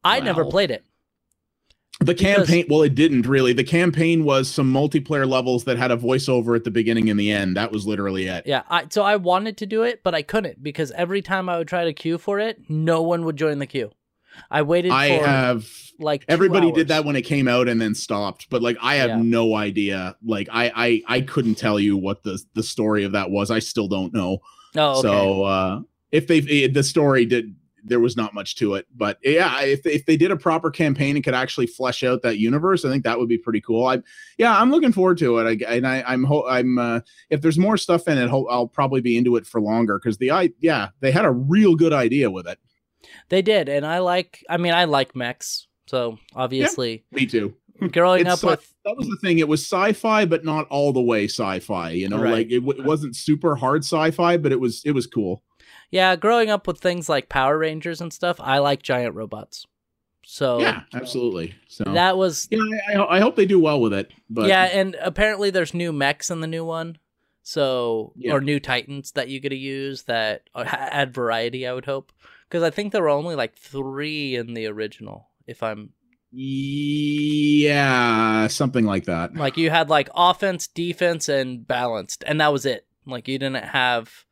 [0.05, 0.85] I never played it.
[2.01, 5.91] the Because- campaign well it didn't really the campaign was some multiplayer levels that had
[5.91, 9.03] a voiceover at the beginning and the end that was literally it Yeah, I so
[9.03, 11.93] I wanted to do it, but I couldn't because every time I would try to
[11.93, 13.91] queue for it, no one would join the queue.
[14.51, 15.67] I waited i for have
[15.99, 16.77] like everybody hours.
[16.77, 19.21] did that when it came out and then stopped but like i have Yeah.
[19.23, 23.31] no idea like I, I i couldn't tell you what the the story of that
[23.31, 24.39] was i still don't know
[24.77, 25.03] Oh, okay.
[25.03, 25.81] So uh,
[26.13, 27.55] if they the story did,
[27.85, 28.87] there was not much to it.
[28.95, 32.39] But yeah, if if they did a proper campaign and could actually flesh out that
[32.39, 33.87] universe, I think that would be pretty cool.
[33.87, 34.03] I
[34.39, 35.65] yeah, I'm looking forward to it.
[35.67, 38.69] I, and I, I'm ho- I'm uh, if there's more stuff in it, ho- I'll
[38.69, 41.93] probably be into it for longer because the I yeah they had a real good
[41.93, 42.59] idea with it.
[43.29, 44.45] They did, and I like.
[44.49, 45.67] I mean, I like mechs.
[45.87, 47.55] So obviously, Me too.
[47.89, 49.39] Growing It's up sci- with that was the thing.
[49.39, 51.91] It was sci-fi, but not all the way sci-fi.
[51.91, 52.33] You know, Right.
[52.33, 55.43] like it, w- it wasn't super hard sci-fi, but it was it was cool.
[55.91, 59.67] yeah, growing up with things like Power Rangers and stuff, I like giant robots.
[60.25, 61.55] So yeah, absolutely.
[61.69, 62.61] So that was yeah,
[62.97, 64.13] I, I, hope they do well with it.
[64.29, 66.99] But yeah, and apparently there's new mechs in the new one.
[67.43, 68.35] So Yeah.
[68.35, 71.67] or new titans that you get to use that add variety.
[71.67, 72.13] I would hope
[72.49, 75.29] because I think there were only like three in the original.
[75.47, 75.91] If I'm
[76.33, 79.35] Yeah, something like that.
[79.35, 82.87] like, you had like offense, defense, and balanced, and that was it.
[83.07, 84.25] Like you didn't have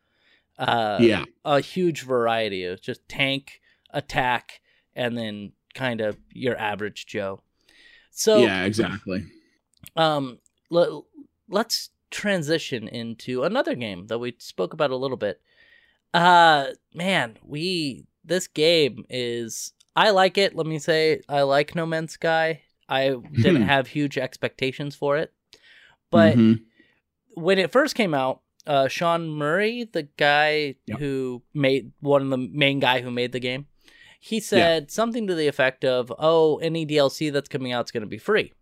[0.59, 2.65] uh yeah, a huge variety.
[2.65, 4.61] It was just tank, attack,
[4.95, 7.41] and then kind of your average Joe.
[8.11, 9.25] So yeah, exactly.
[9.97, 10.39] um
[10.71, 11.03] le-
[11.49, 15.43] let's transition into another game that we spoke about a little bit
[16.15, 21.85] uh man we this game is i like it let me say i like no
[21.87, 25.33] man's sky i didn't have huge expectations for it
[26.11, 26.61] but Mhm.
[27.35, 30.99] when it first came out uh sean murray the guy Yep.
[30.99, 33.67] who made one of the main guy who made the game
[34.21, 38.03] he said something to the effect of oh any dlc that's coming out is going
[38.03, 38.53] to be free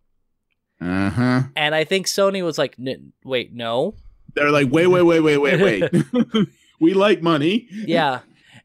[0.79, 1.43] uh huh.
[1.57, 3.95] and I think Sony was like, N- wait, no.
[4.35, 5.91] They're like, wait, wait, wait, wait, wait, wait.
[6.81, 7.67] we like money.
[7.71, 8.21] Yeah.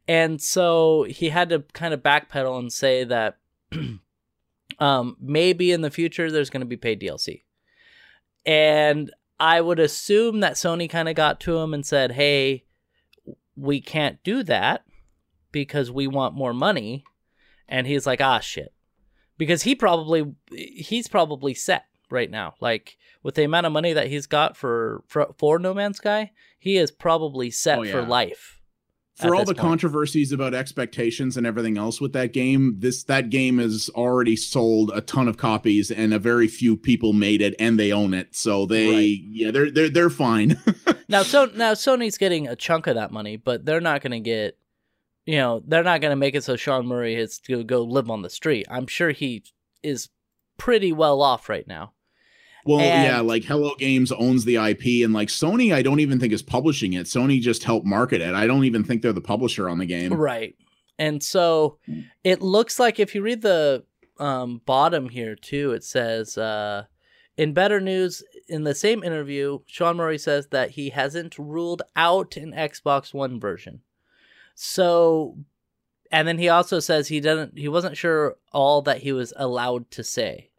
[0.08, 3.38] And so he had to kind of backpedal and say that
[4.80, 7.44] um, maybe in the future there's going to be paid DLC.
[8.46, 12.66] And I would assume that Sony kind of got to him and said, hey,
[13.56, 14.84] we can't do that
[15.52, 17.04] because we want more money.
[17.68, 18.74] And he's like, ah, shit.
[19.38, 22.56] Because he probably, he's probably set right now.
[22.60, 26.32] Like with the amount of money that he's got for, for, for No Man's Sky,
[26.60, 28.61] he is probably set Oh, for life.
[29.22, 29.58] For all the point.
[29.60, 34.92] controversies about expectations and everything else with that game this that game has already sold
[34.94, 38.36] a ton of copies and a very few people made it and they own it
[38.36, 39.20] so they Right.
[39.24, 40.58] yeah they're they're they're fine
[41.12, 44.22] Now, so now Sony's getting a chunk of that money, but they're not going to
[44.22, 44.58] get,
[45.26, 48.10] you know, they're not going to make it so Sean Murray has to go live
[48.10, 48.66] on the street.
[48.70, 49.44] I'm sure he
[49.84, 50.08] is
[50.58, 51.92] pretty well off right now.
[52.66, 56.20] Well And- yeah like hello games owns the ip and like sony i don't even
[56.20, 59.22] think is publishing it sony just helped market it i don't even think they're the
[59.22, 60.56] publisher on the game Right.
[61.00, 61.80] And so
[62.24, 63.84] it looks like if you read the
[64.20, 66.84] um, bottom here too, it says uh,
[67.38, 72.38] in better news in the same interview, Sean Murray says that he hasn't ruled out
[72.38, 73.82] an Xbox One version.
[74.54, 75.38] So,
[76.12, 79.90] and then he also says he doesn't, he wasn't sure all that he was allowed
[79.92, 80.51] to say.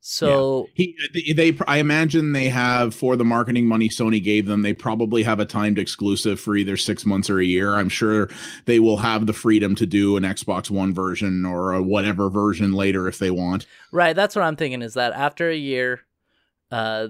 [0.00, 0.96] So He,
[1.34, 4.62] they, I imagine they have for the marketing money Sony gave them.
[4.62, 7.74] They probably have a timed exclusive for either six months or a year.
[7.74, 8.30] I'm sure
[8.64, 12.72] they will have the freedom to do an Xbox One version or a whatever version
[12.72, 13.66] later if they want.
[13.92, 16.00] Right, that's what I'm thinking is that after a year,
[16.70, 17.08] uh,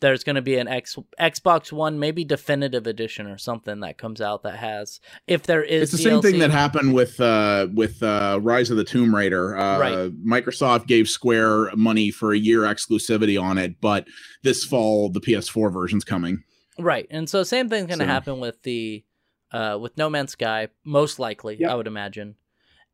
[0.00, 4.20] there's going to be an X Xbox One, maybe definitive edition or something that comes
[4.20, 8.02] out that has, if there is, It's the same thing that happened with uh, with
[8.02, 9.56] uh, Rise of the Tomb Raider.
[9.56, 10.10] Uh, Right.
[10.26, 14.06] Microsoft gave Square money for a year exclusivity on it, but
[14.42, 16.42] this fall the PS4 version's coming.
[16.78, 19.04] Right, and so same thing's going to So- happen with the,
[19.52, 21.70] uh, with No Man's Sky, most likely, Yep.
[21.70, 22.36] I would imagine.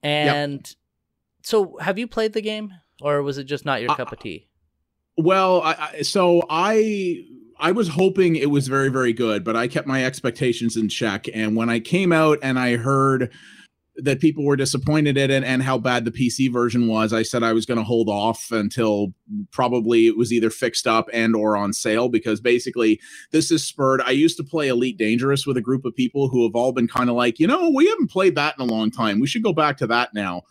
[0.03, 0.69] And
[1.43, 4.19] so, have you played the game, or was it just not your Uh, cup of
[4.19, 4.49] tea?
[5.17, 7.25] Well, I, I so I
[7.59, 11.27] I was hoping it was very very good, but I kept my expectations in check.
[11.33, 13.33] And when I came out and I heard
[13.99, 17.43] that people were disappointed in it and how bad the PC version was, I said
[17.43, 19.15] I was going to hold off until
[19.53, 23.01] probably it was either fixed up and or on sale because basically
[23.33, 24.03] this is spurred.
[24.03, 26.89] I used to play Elite Dangerous with a group of people who have all been
[26.89, 29.19] kind of like, you know, we haven't played that in a long time.
[29.19, 30.43] We should go back to that now.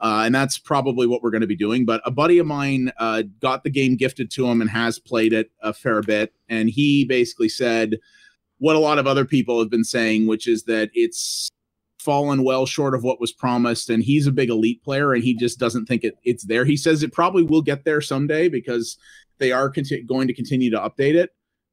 [0.00, 1.84] Uh, and that's probably what we're going to be doing.
[1.84, 5.32] But a buddy of mine uh, got the game gifted to him and has played
[5.32, 6.34] it a fair bit.
[6.48, 7.96] And he basically said
[8.58, 11.48] what a lot of other people have been saying, which is that it's
[11.98, 13.88] fallen well short of what was promised.
[13.88, 16.64] And he's a big elite player and he just doesn't think it, it's there.
[16.64, 18.98] He says it probably will get there someday because
[19.38, 21.30] they are conti- going to continue to update it.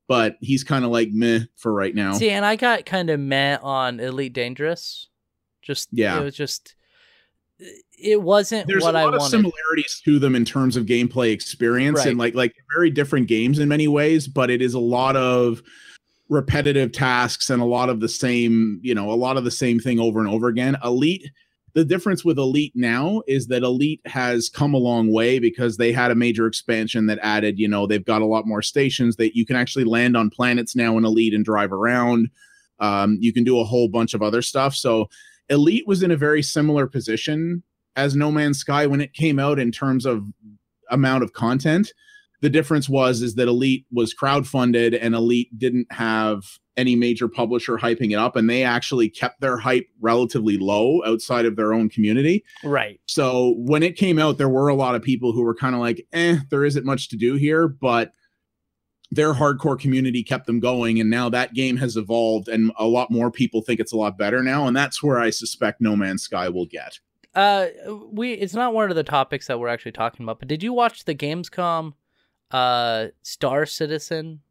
[0.08, 2.14] But he's kind of like meh for right now.
[2.14, 5.10] See, and I got kind of meh on Elite Dangerous.
[5.62, 6.20] Just Yeah.
[6.20, 6.76] it was just
[8.00, 9.32] it wasn't there's what a I lot of wanted.
[9.32, 12.08] similarities to them in terms of gameplay experience Right.
[12.08, 15.62] and like like very different games in many ways but it is a lot of
[16.30, 19.80] repetitive tasks and a lot of the same you know a lot of the same
[19.80, 21.30] thing over and over again elite
[21.74, 25.92] the difference with elite now is that elite has come a long way because they
[25.92, 29.36] had a major expansion that added you know they've got a lot more stations that
[29.36, 32.30] you can actually land on planets now in elite and drive around
[32.80, 35.08] um, you can do a whole bunch of other stuff so
[35.52, 37.62] elite was in a very similar position
[37.96, 40.24] as No Man's Sky when it came out in terms of
[40.90, 41.94] amount of content.
[42.42, 46.44] The difference was is that Elite was crowdfunded and Elite didn't have
[46.78, 51.46] any major publisher hyping it up and they actually kept their hype relatively low outside
[51.46, 52.44] of their own community.
[52.64, 53.00] Right.
[53.06, 55.82] So when it came out there were a lot of people who were kind of
[55.82, 58.14] like, "Eh, there isn't much to do here," but
[59.12, 63.12] their hardcore community kept them going and now that game has evolved and a lot
[63.12, 66.24] more people think it's a lot better now and that's where I suspect No Man's
[66.24, 67.00] Sky will get.
[67.34, 67.68] Uh,
[68.12, 70.74] we it's not one of the topics that we're actually talking about, but did you
[70.74, 71.94] watch the Gamescom,
[72.52, 74.42] uh, Star Citizen,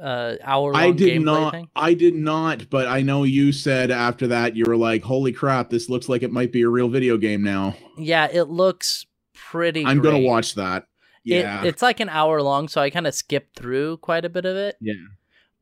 [0.00, 1.52] uh, hour long I did not.
[1.52, 1.68] thing?
[1.76, 2.68] I did not.
[2.68, 5.70] But I know you said after that you were like, "Holy crap!
[5.70, 9.84] This looks like it might be a real video game now." Yeah, it looks pretty.
[9.84, 10.86] I'm gonna watch that.
[11.24, 14.28] Yeah, It, it's like an hour long, so I kind of skipped through quite a
[14.28, 14.76] bit of it.
[14.80, 14.92] Yeah.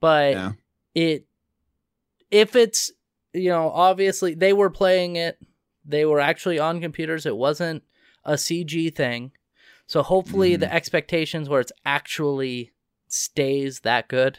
[0.01, 0.53] But Yeah.
[0.95, 1.27] it,
[2.31, 2.91] if it's,
[3.33, 5.39] you know, obviously they were playing it,
[5.85, 7.27] they were actually on computers.
[7.27, 7.83] It wasn't
[8.25, 9.33] a CG thing.
[9.87, 10.61] So hopefully Mhm.
[10.61, 12.73] the expectations where it's actually
[13.09, 14.39] stays that good.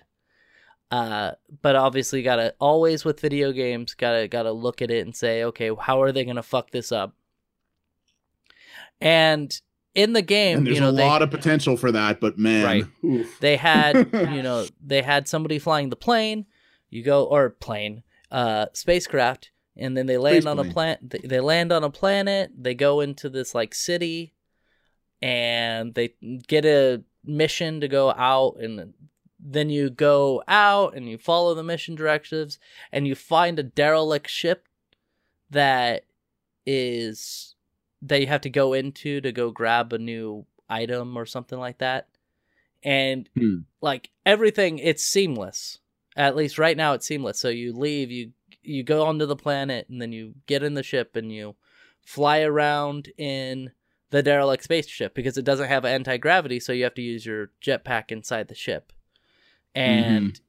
[0.92, 1.32] Uh,
[1.62, 5.72] but obviously gotta always with video games gotta gotta look at it and say, okay,
[5.80, 7.16] how are they gonna fuck this up?
[9.02, 9.60] And
[9.96, 12.20] in the game, and there's you know, a they, lot of potential for that.
[12.20, 12.86] But man, Right.
[13.06, 13.38] oof.
[13.40, 13.96] they had
[14.32, 16.46] you know they had somebody flying the plane
[16.90, 20.74] you go or plane uh spacecraft and then they land Space on a plane.
[20.74, 24.34] planet they, they land on a planet they go into this like city
[25.22, 26.14] and they
[26.48, 28.94] get a mission to go out and
[29.40, 32.60] then you go out and you follow the mission directives
[32.92, 34.68] and you find a derelict ship
[35.50, 36.06] that
[36.66, 37.53] is
[38.04, 41.80] that you have to go into to go grab a new item or something like
[41.80, 42.10] that.
[42.84, 43.60] And Hmm.
[43.82, 45.80] like everything it's seamless.
[46.16, 47.40] At least right now it's seamless.
[47.40, 50.84] So you leave, you you go onto the planet and then you get in the
[50.84, 51.56] ship and you
[52.02, 53.72] fly around in
[54.10, 58.12] the derelict spaceship because it doesn't have anti-gravity so you have to use your jetpack
[58.12, 58.94] inside the ship.
[59.76, 60.40] And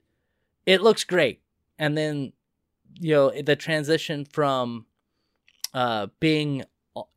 [0.66, 1.40] it looks great.
[1.78, 2.32] And then
[3.00, 4.86] you know the transition from
[5.72, 6.64] uh being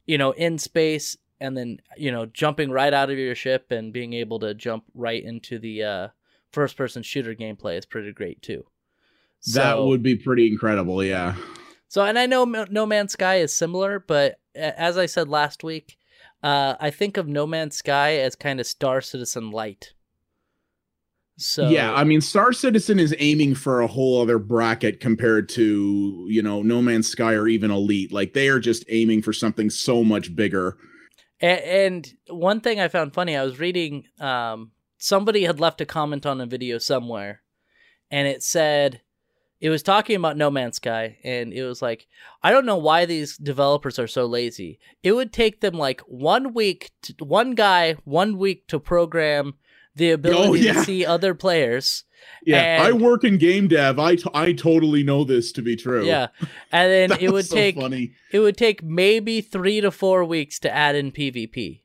[0.06, 3.94] you know in space and then you know jumping right out of your ship and
[3.94, 6.08] being able to jump right into the uh
[6.52, 8.66] first person shooter gameplay is pretty great too
[9.54, 11.04] that would be pretty incredible.
[11.04, 11.36] Yeah.
[11.88, 15.98] so and i know no man's sky is similar but as i said last week
[16.44, 19.94] uh i think of no man's sky as kind of star citizen light
[21.38, 26.26] so yeah, I mean, Star Citizen is aiming for a whole other bracket compared to
[26.30, 28.12] you know No Man's Sky or even Elite.
[28.12, 30.78] Like they are just aiming for something so much bigger.
[31.40, 35.86] And, and one thing I found funny, I was reading, um, somebody had left a
[35.86, 37.44] comment on a video somewhere,
[38.10, 39.02] and it said,
[39.60, 42.08] it was talking about No Man's Sky, and it was like,
[42.42, 44.80] I don't know why these developers are so lazy.
[45.04, 49.54] It would take them like one week, to, one guy, one week to program
[49.98, 50.74] the oh, ability yeah.
[50.74, 52.04] to see other players.
[52.46, 54.00] Yeah, I work in game dev.
[54.00, 56.06] I t- I totally know this to be true.
[56.06, 56.28] Yeah,
[56.72, 58.14] and then it would so take funny.
[58.32, 61.82] it would take maybe three to four weeks to add in PvP.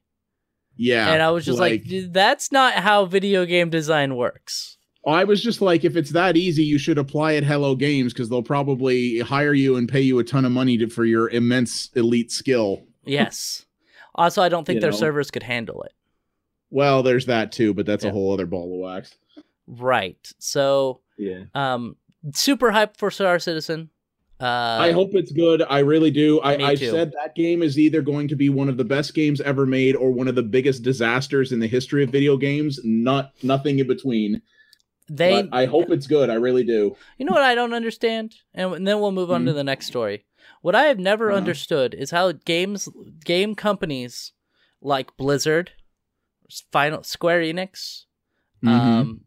[0.77, 4.79] Yeah, and I was just like, that's not how video game design works.
[5.07, 8.29] I was just like, if it's that easy, you should apply at Hello Games because
[8.29, 11.91] they'll probably hire you and pay you a ton of money to, for your immense
[11.97, 12.85] elite skill.
[13.05, 13.67] Yes.
[14.15, 14.97] also, I don't think You their know?
[14.97, 15.93] servers could handle it.
[16.73, 18.11] Well, there's that too, but that's Yeah.
[18.11, 19.15] a whole other ball of wax.
[19.67, 20.17] Right.
[20.39, 21.45] So, Yeah.
[21.55, 21.97] um,
[22.33, 23.91] super hyped for Star Citizen.
[24.41, 25.63] Uh, I hope it's good.
[25.63, 26.41] I really do.
[26.41, 29.41] I, I said that game is either going to be one of the best games
[29.41, 32.81] ever made or one of the biggest disasters in the history of video games.
[32.83, 34.43] Not nothing in between.
[35.09, 35.43] they.
[35.43, 36.31] but I hope it's good.
[36.31, 36.97] I really do.
[37.19, 39.57] You know what I don't understand, and, and then we'll move on to Mhm.
[39.57, 40.25] the next story.
[40.63, 41.37] What I have never Uh-huh.
[41.39, 42.89] understood is how games,
[43.25, 44.33] game companies
[44.81, 45.73] like Blizzard,
[46.73, 48.05] Final Square Enix,
[48.63, 48.69] Mhm.
[48.71, 49.21] um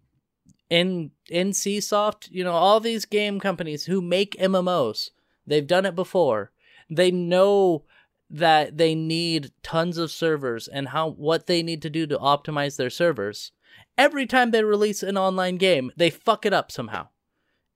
[0.69, 5.11] in in Soft, you know, all these game companies who make MMOs,
[5.45, 6.51] they've done it before.
[6.89, 7.83] They know
[8.29, 12.77] that they need tons of servers and how what they need to do to optimize
[12.77, 13.51] their servers.
[13.97, 17.07] Every time they release an online game, they fuck it up somehow.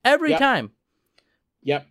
[0.03, 0.39] Every Yep.
[0.39, 0.71] time.
[1.63, 1.87] Yep.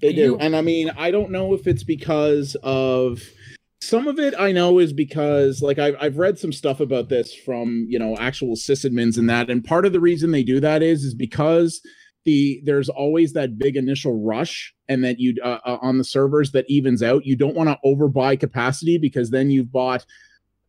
[0.00, 0.22] They do.
[0.22, 3.22] You- And I mean, I don't know if it's because of
[3.80, 7.34] some of it I know is because like I've I've read some stuff about this
[7.34, 9.50] from, you know, actual sysadmins and that.
[9.50, 11.80] And part of the reason they do that is is because
[12.24, 16.52] the there's always that big initial rush and that you uh, uh, on the servers
[16.52, 17.26] that evens out.
[17.26, 20.06] You don't want to overbuy capacity because then you've bought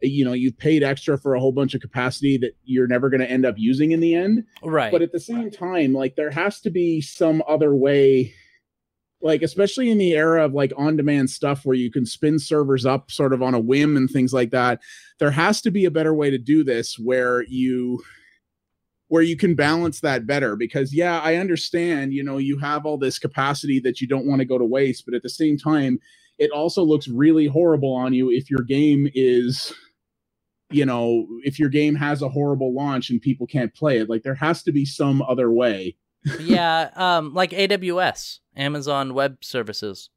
[0.01, 3.21] you know, you've paid extra for a whole bunch of capacity that you're never going
[3.21, 4.91] to end up using in the end Right.
[4.91, 8.33] but at the same time like there has to be some other way
[9.25, 12.85] like especially in the era of like on demand stuff where you can spin servers
[12.85, 14.81] up sort of on a whim and things like that
[15.19, 18.03] there has to be a better way to do this where you
[19.09, 22.97] where you can balance that better because yeah i understand you know you have all
[22.97, 25.99] this capacity that you don't want to go to waste but at the same time
[26.39, 29.73] it also looks really horrible on you if your game is
[30.71, 34.09] you know if your game has a horrible launch and people can't play it.
[34.09, 35.95] Like there has to be some other way.
[36.39, 40.09] Yeah, um like AWS, Amazon Web Services.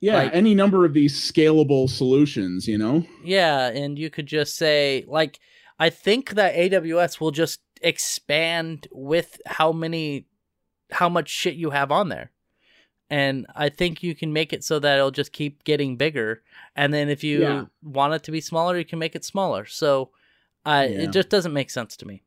[0.00, 4.56] yeah Like- any number of these scalable solutions you know Yeah, and you could just
[4.56, 5.38] say like
[5.78, 10.26] I think that AWS will just expand with how many
[10.90, 12.30] how much shit you have on there.
[13.10, 16.42] And I think you can make it so that it'll just keep getting bigger.
[16.74, 17.64] And then if you Yeah.
[17.82, 19.64] want it to be smaller, you can make it smaller.
[19.66, 20.10] So
[20.64, 21.02] uh, Yeah.
[21.02, 22.22] it just doesn't make sense to me.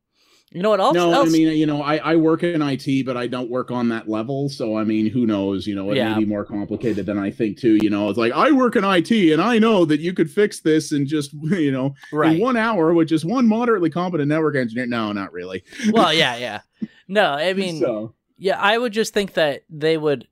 [0.51, 0.95] You know what else?
[0.95, 1.29] no else?
[1.29, 4.09] i mean you know I, I work in it but i don't work on that
[4.09, 6.13] level so i mean who knows you know it Yeah.
[6.15, 8.83] may be more complicated than i think too you know it's like i work in
[8.83, 12.35] it and i know that you could fix this in just you know right.
[12.35, 16.35] in one hour with just one moderately competent network engineer no not really well, yeah,
[16.47, 16.61] yeah.
[17.07, 20.27] No, I mean, so Yeah, I would just think that they would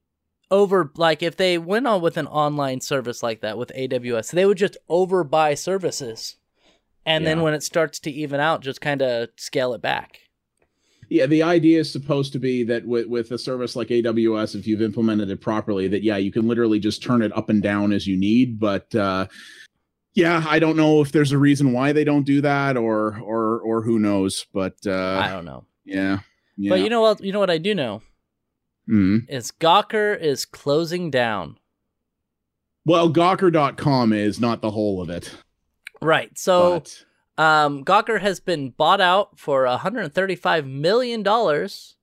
[0.50, 4.46] over like if they went on with an online service like that with AWS, they
[4.46, 6.38] would just overbuy services.
[7.08, 10.20] And then when it starts to even out, just kind of scale it back.
[11.10, 14.68] Yeah, the idea is supposed to be that with, with a service like AWS, if
[14.68, 17.94] you've implemented it properly, that yeah, you can literally just turn it up and down
[17.94, 18.60] as you need.
[18.60, 19.28] But uh,
[20.16, 23.62] yeah, I don't know if there's a reason why they don't do that, or or
[23.62, 24.46] or who knows.
[24.54, 25.66] But I uh, don't know.
[25.86, 26.20] Yeah.
[26.58, 26.70] yeah.
[26.72, 27.24] But you know what?
[27.24, 28.02] You know what I do know
[28.90, 29.30] Mhm.
[29.30, 31.58] is Gawker is closing down.
[32.86, 35.34] Well, Gawker.com is not the whole of it.
[36.02, 36.38] Right.
[36.38, 36.82] So
[37.38, 41.96] but um, Gawker has been bought out for 135 million dollars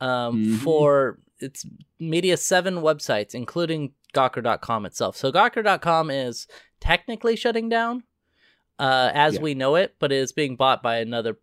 [0.00, 0.56] um, Mhm.
[0.58, 1.64] for its
[1.98, 5.16] Media Seven websites, including Gawker.com itself.
[5.16, 6.46] So Gawker.com is
[6.80, 8.04] technically shutting down
[8.78, 9.40] uh, as Yeah.
[9.42, 11.38] we know it, but it is being bought by another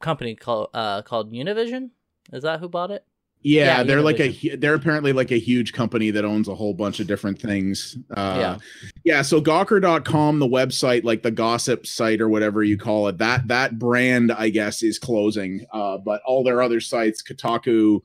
[0.00, 1.90] company called uh, called Univision.
[2.32, 3.04] Is that who bought it?
[3.42, 6.74] Yeah, yeah, they're like a they're apparently like a huge company that owns a whole
[6.74, 7.98] bunch of different things.
[8.16, 8.58] Uh, Yeah.
[9.04, 9.22] yeah.
[9.22, 13.78] So Gawker.com, the website, like the gossip site or whatever you call it, that that
[13.78, 15.66] brand, I guess, is closing.
[15.72, 18.00] Uh, but all their other sites, Kotaku,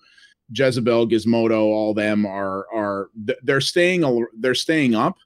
[0.51, 3.09] Jezebel, Gizmodo, all them are are
[3.43, 5.17] they're staying they're staying up.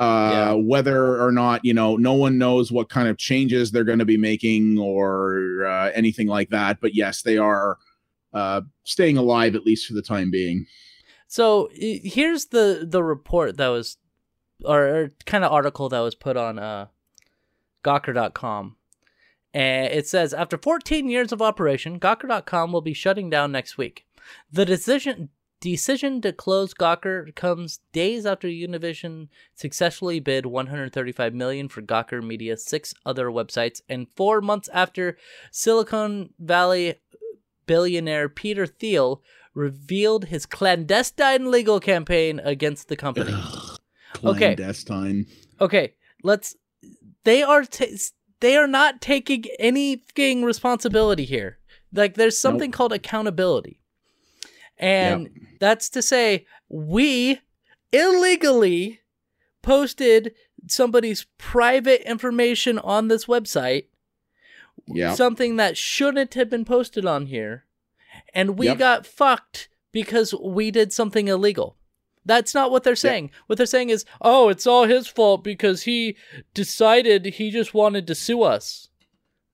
[0.00, 4.00] Uh, whether or not you know, no one knows what kind of changes they're going
[4.00, 6.80] to be making or uh, anything like that.
[6.80, 7.78] But yes, they are
[8.34, 10.66] uh, staying alive at least for the time being.
[11.26, 13.96] So here's the the report that was,
[14.64, 16.86] or, or kind of article that was put on uh,
[17.82, 18.76] Gawker.com,
[19.52, 24.04] and it says after 14 years of operation, Gawker.com will be shutting down next week.
[24.52, 25.30] The decision
[25.64, 32.62] decision to close Gawker comes days after Univision successfully bid 135 million for Gawker Media's
[32.62, 35.16] six other websites, and four months after
[35.50, 36.96] Silicon Valley
[37.66, 39.22] billionaire Peter Thiel
[39.54, 43.32] revealed his clandestine legal campaign against the company.
[43.34, 43.78] Ugh,
[44.24, 44.54] Okay.
[44.54, 45.26] clandestine.
[45.60, 46.56] Okay, let's.
[47.24, 47.84] They are ta
[48.40, 51.58] they are not taking anything responsibility here.
[51.92, 53.80] Like there's something called accountability,
[54.78, 57.40] and that's to say we
[57.92, 59.00] illegally
[59.62, 60.34] posted
[60.68, 63.86] somebody's private information on this website
[64.86, 65.14] Yeah.
[65.14, 67.64] something that shouldn't have been posted on here,
[68.34, 68.78] and we Yep.
[68.78, 71.76] got fucked because we did something illegal.
[72.26, 73.30] That's not what they're saying.
[73.46, 76.16] What they're saying is, oh, it's all his fault because he
[76.54, 78.88] decided he just wanted to sue us.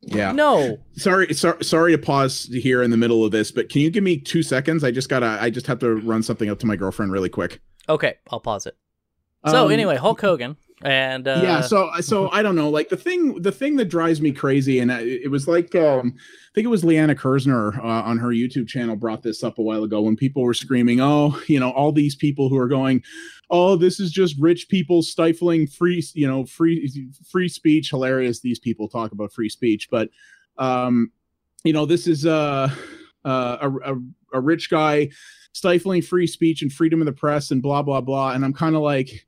[0.03, 0.33] Yeah.
[0.33, 0.79] No.
[0.95, 4.05] Sorry, sorry, sorry to pause here in the middle of this, but can you give
[4.05, 4.83] me two seconds?
[4.85, 7.61] I just gotta, I just have to run something up to my girlfriend really quick.
[7.89, 8.77] Okay, I'll pause it.
[9.47, 12.97] So Um, anyway, Hulk Hogan and uh, yeah so so i don't know like the
[12.97, 16.65] thing the thing that drives me crazy and I- it was like um i think
[16.65, 20.01] it was liana kerzner uh, on her youtube channel brought this up a while ago
[20.01, 23.03] when people were screaming oh you know all these people who are going
[23.51, 26.91] oh this is just rich people stifling free you know free
[27.31, 27.91] free speech.
[27.91, 30.09] Hilarious these people talk about free speech but
[30.57, 31.11] um
[31.65, 32.71] you know this is uh,
[33.25, 33.97] uh a, a,
[34.35, 35.09] a rich guy
[35.53, 38.77] stifling free speech and freedom of the press and blah blah blah and i'm kind
[38.77, 39.27] of like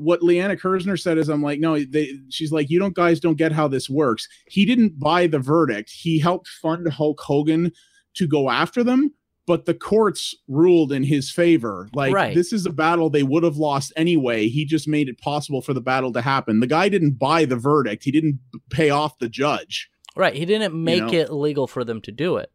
[0.00, 3.36] what Liana Kerzner said is I'm like, no, they, she's like, you don't guys don't
[3.36, 4.26] get how this works.
[4.48, 5.90] He didn't buy the verdict.
[5.90, 7.72] He helped fund Hulk Hogan
[8.14, 9.12] to go after them,
[9.46, 11.88] but the courts ruled in his favor.
[11.94, 12.34] Like Right.
[12.34, 14.48] this is a battle they would have lost anyway.
[14.48, 16.60] He just made it possible for the battle to happen.
[16.60, 18.04] The guy didn't buy the verdict.
[18.04, 18.40] He didn't
[18.70, 19.88] pay off the judge.
[20.16, 21.12] right, he didn't make know?
[21.12, 22.50] it legal for them to do it.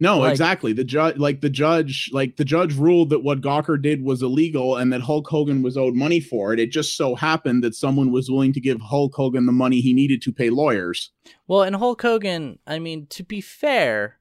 [0.00, 0.72] No, Like- exactly.
[0.72, 4.76] The judge, like the judge, like the judge ruled that what Gawker did was illegal
[4.76, 6.60] and that Hulk Hogan was owed money for it.
[6.60, 9.92] It just so happened that someone was willing to give Hulk Hogan the money he
[9.92, 11.10] needed to pay lawyers.
[11.48, 14.17] Well, and Hulk Hogan, I mean, to be fair,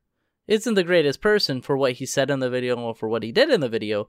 [0.48, 3.32] isn't the greatest person for what he said in the video or for what he
[3.32, 4.08] did in the video,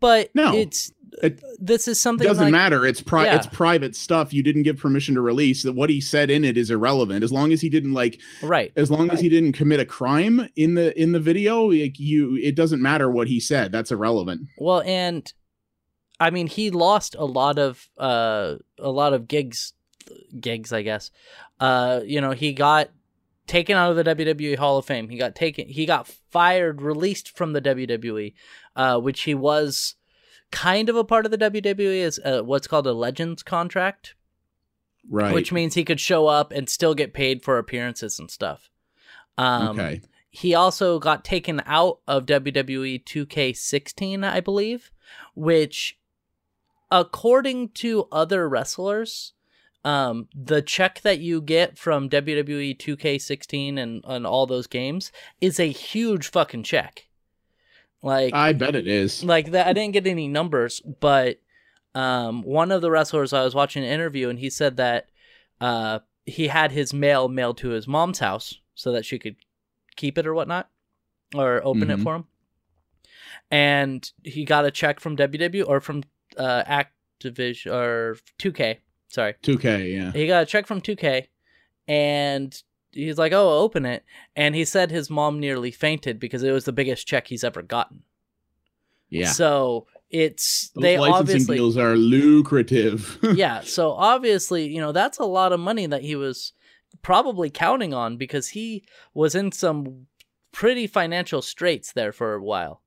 [0.00, 2.86] but No, it's it this is something doesn't like, matter.
[2.86, 3.36] It's pri- Yeah.
[3.36, 4.32] it's private stuff.
[4.32, 5.64] You didn't give permission to release.
[5.64, 7.24] That what he said in it is irrelevant.
[7.24, 8.72] As long as he didn't like, right.
[8.76, 12.36] as long as he didn't commit a crime in the in the video, like you,
[12.36, 13.72] it doesn't matter what he said.
[13.72, 14.42] That's irrelevant.
[14.58, 15.30] Well, and
[16.20, 19.74] I mean, he lost a lot of uh a lot of gigs,
[20.38, 21.10] gigs, I guess.
[21.58, 22.90] Uh, you know, he got
[23.50, 25.08] taken out of the WWE Hall of Fame.
[25.08, 25.68] He got taken.
[25.68, 28.32] He got fired, released from the WWE,
[28.76, 29.96] uh, which he was
[30.52, 34.14] kind of a part of the WWE as uh, what's called a Legends contract.
[35.08, 35.32] Right.
[35.32, 38.68] which means he could show up and still get paid for appearances and stuff.
[39.38, 40.02] Um, okay.
[40.28, 44.92] He also got taken out of WWE 2K16, I believe,
[45.34, 45.98] which,
[46.90, 49.32] according to other wrestlers,
[49.84, 55.10] um, the check that you get from WWE 2K16 and, and all those games
[55.40, 57.08] is a huge fucking check.
[58.02, 59.22] Like, I bet it is.
[59.24, 61.38] like that i didn't get any numbers but
[61.94, 65.10] um one of the wrestlers i was watching an interview and he said that
[65.60, 69.36] uh he had his mail mailed to his mom's house so that she could
[69.96, 70.70] keep it or whatnot
[71.34, 72.02] or open it Mhm.
[72.02, 72.24] for him
[73.50, 76.02] and he got a check from ww or from
[76.38, 78.78] uh activision or 2k
[79.10, 79.92] sorry 2K.
[79.94, 80.12] Yeah.
[80.12, 81.26] he got a check from 2K,
[81.86, 84.04] and he's like, "Oh, open it,"
[84.34, 87.62] and he said his mom nearly fainted because it was the biggest check he's ever
[87.62, 88.02] gotten.
[89.10, 89.28] Yeah.
[89.28, 93.18] So it's Those they licensing obviously deals are lucrative.
[93.34, 93.60] yeah.
[93.60, 96.52] So obviously, you know, that's a lot of money that he was
[97.02, 98.84] probably counting on because he
[99.14, 100.06] was in some
[100.52, 102.82] pretty financial straits there for a while.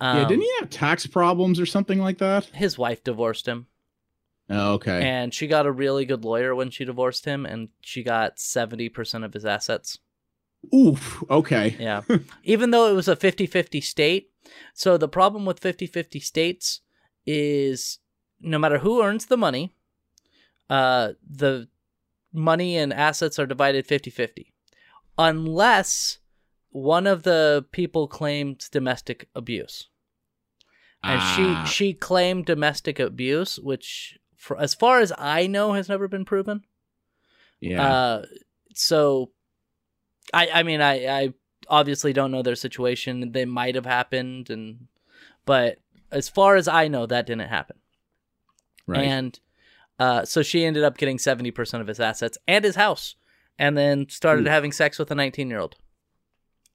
[0.00, 2.46] Um, yeah, didn't he have tax problems or something like that?
[2.46, 3.66] His wife divorced him,
[4.50, 5.02] Oh, okay.
[5.02, 8.88] and she got a really good lawyer when she divorced him, and she got seventy
[8.88, 9.98] percent of his assets.
[10.74, 11.22] Oof.
[11.30, 11.76] Okay.
[11.78, 12.02] Yeah.
[12.44, 14.30] Even though it was a 50-50 state.
[14.74, 16.80] So the problem with 50-50 states
[17.24, 17.98] is
[18.40, 19.72] no matter who earns the money,
[20.68, 21.68] uh the
[22.32, 24.52] money and assets are divided 50-50.
[25.16, 26.18] Unless
[26.70, 29.88] one of the people claims domestic abuse.
[31.02, 31.64] And Ah.
[31.66, 36.24] she she claimed domestic abuse, which for as far as I know has never been
[36.24, 36.64] proven.
[37.60, 37.86] Yeah.
[37.86, 38.24] Uh,
[38.74, 39.30] so,
[40.32, 41.34] I I mean I I
[41.68, 43.32] obviously don't know their situation.
[43.32, 44.88] They might have happened, and
[45.44, 45.78] but
[46.10, 47.76] as far as I know, that didn't happen.
[48.86, 49.04] right.
[49.04, 49.38] And
[49.98, 53.16] uh, so she ended up getting seventy percent of his assets and his house,
[53.58, 54.50] and then started Ooh.
[54.50, 55.76] having sex with a nineteen-year-old.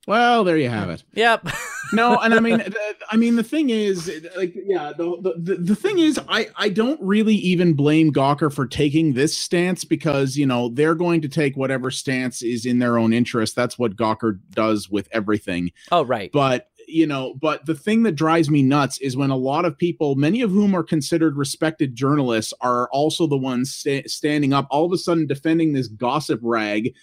[0.05, 1.03] well, there you have it.
[1.16, 1.47] Yep.
[1.93, 2.59] no and i mean
[3.11, 6.99] i mean the thing is like yeah the, the the thing is i i don't
[7.01, 11.55] really even blame gawker for taking this stance because you know they're going to take
[11.55, 16.31] whatever stance is in their own interest that's what gawker does with everything oh right.
[16.31, 19.77] but you know but the thing that drives me nuts is when a lot of
[19.77, 24.67] people many of whom are considered respected journalists are also the ones sta- standing up
[24.69, 26.93] all of a sudden defending this gossip rag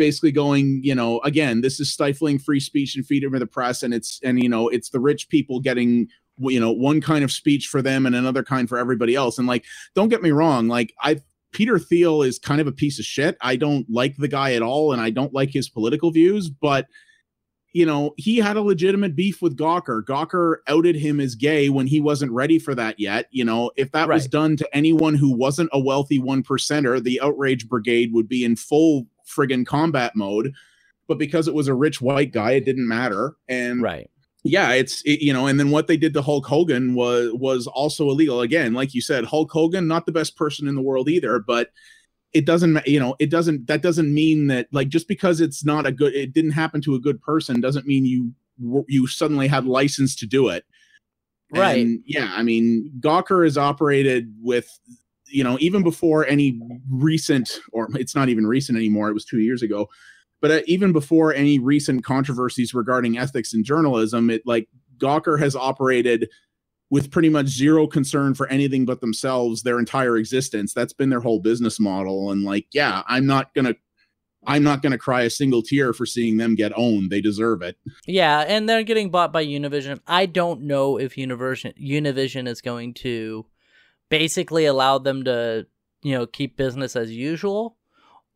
[0.00, 3.82] basically going you know again this is stifling free speech and freedom of the press
[3.82, 7.30] and it's and you know it's the rich people getting you know one kind of
[7.30, 9.62] speech for them and another kind for everybody else and like
[9.94, 11.18] don't get me wrong like i
[11.52, 14.62] peter thiel is kind of a piece of shit i don't like the guy at
[14.62, 16.86] all and i don't like his political views but
[17.72, 20.02] you know, he had a legitimate beef with Gawker.
[20.02, 23.26] Gawker outed him as gay when he wasn't ready for that yet.
[23.30, 27.20] You know, if that was done to anyone who wasn't a wealthy one percenter, the
[27.20, 30.52] outrage brigade would be in full friggin' combat mode.
[31.08, 33.34] But because it was a rich white guy, it didn't matter.
[33.48, 34.08] And Right.
[34.44, 37.66] yeah, it's it, you know, and then what they did to Hulk Hogan was was
[37.66, 38.40] also illegal.
[38.42, 41.70] Again, like you said, Hulk Hogan, not the best person in the world either, but
[42.32, 45.84] it doesn't you know it doesn't that doesn't mean that like just because it's not
[45.84, 48.32] a good it didn't happen to a good person doesn't mean you
[48.86, 50.64] you suddenly had license to do it
[51.52, 51.84] Right.
[51.84, 54.68] And, yeah i mean gawker is operated with
[55.30, 56.60] you know even before any
[56.90, 59.88] recent or it's not even recent anymore it was two years ago
[60.40, 64.68] but uh, even before any recent controversies regarding ethics in journalism it like
[64.98, 66.28] gawker has operated
[66.90, 70.74] with pretty much zero concern for anything but themselves their entire existence.
[70.74, 73.74] That's been their whole business model and like yeah i'm not gonna
[74.46, 77.10] i'm not gonna cry a single tear for seeing them get owned.
[77.10, 77.76] They deserve it.
[78.06, 80.00] Yeah, and they're getting bought by Univision.
[80.06, 83.46] I don't know if Univision Univision is going to
[84.10, 85.66] basically allowed them to,
[86.02, 87.78] you know, keep business as usual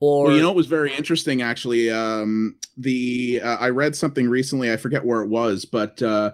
[0.01, 4.29] or well, you know it was very interesting actually um the uh, i read something
[4.29, 6.33] recently i forget where it was but uh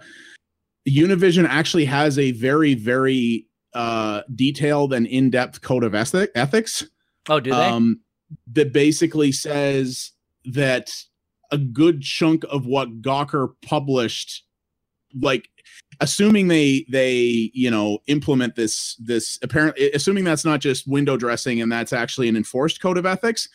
[0.88, 6.84] univision actually has a very very uh detailed and in-depth code of ethic- ethics
[7.28, 7.56] Oh, do they?
[7.56, 8.00] um
[8.52, 10.12] that basically says
[10.46, 10.90] that
[11.52, 14.44] a good chunk of what gawker published
[15.20, 15.48] like
[16.00, 21.60] assuming they they you know implement this this apparently assuming that's not just window dressing
[21.60, 23.48] and that's actually an enforced code of ethics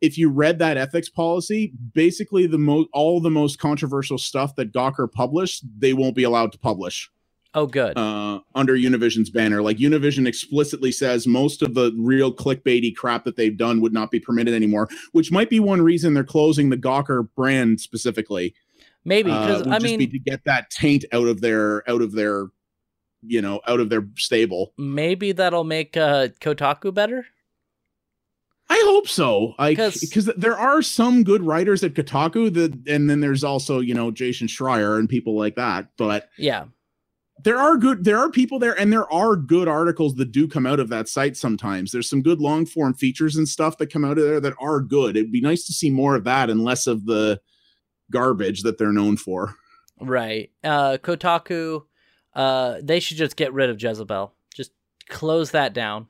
[0.00, 4.72] if you read that ethics policy basically the most all the most controversial stuff that
[4.72, 7.10] gawker published they won't be allowed to publish
[7.54, 7.96] oh, good.
[7.98, 9.62] uh, under Univision's banner.
[9.62, 14.10] Like Univision explicitly says most of the real clickbaity crap that they've done would not
[14.10, 18.54] be permitted anymore, which might be one reason they're closing the Gawker brand specifically.
[19.04, 21.88] Maybe Uh, because would I just mean be to get that taint out of their
[21.88, 22.46] out of their
[23.22, 24.72] you know out of their stable.
[24.78, 27.26] maybe that'll make uh, Kotaku better.
[28.70, 29.54] I hope so.
[29.58, 34.10] Because there are some good writers at Kotaku that, and then there's also you know
[34.10, 35.88] Jason Schreier and people like that.
[35.96, 36.66] But Yeah.
[37.44, 40.66] there are good there are people there and there are good articles that do come
[40.66, 44.04] out of that site sometimes there's some good long form features and stuff that come
[44.04, 46.64] out of there that are good it'd be nice to see more of that and
[46.64, 47.40] less of the
[48.10, 49.54] garbage that they're known for
[50.00, 50.52] Right.
[50.62, 51.82] Uh, Kotaku,
[52.34, 54.32] uh, they should just get rid of Jezebel.
[54.54, 54.70] Just
[55.08, 56.06] close that down.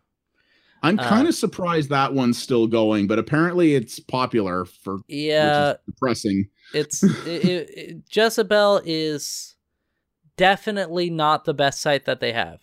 [0.82, 5.74] i'm Uh, kind of surprised that one's still going but apparently it's popular for Yeah,
[5.86, 9.57] depressing it's it, it, it- Jezebel is
[10.36, 12.61] definitely not the best site that they have.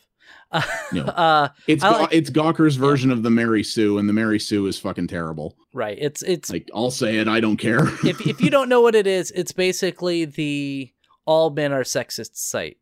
[0.92, 1.04] No.
[1.06, 4.78] uh, It's like- it's Gawker's version of the Mary Sue, and the Mary Sue is
[4.80, 5.56] fucking terrible.
[5.74, 5.98] right.
[6.00, 7.80] It's it's Like I'll say it, I don't care.
[8.06, 10.92] if if you don't know what it is, it's basically the
[11.26, 12.78] all men are sexist site.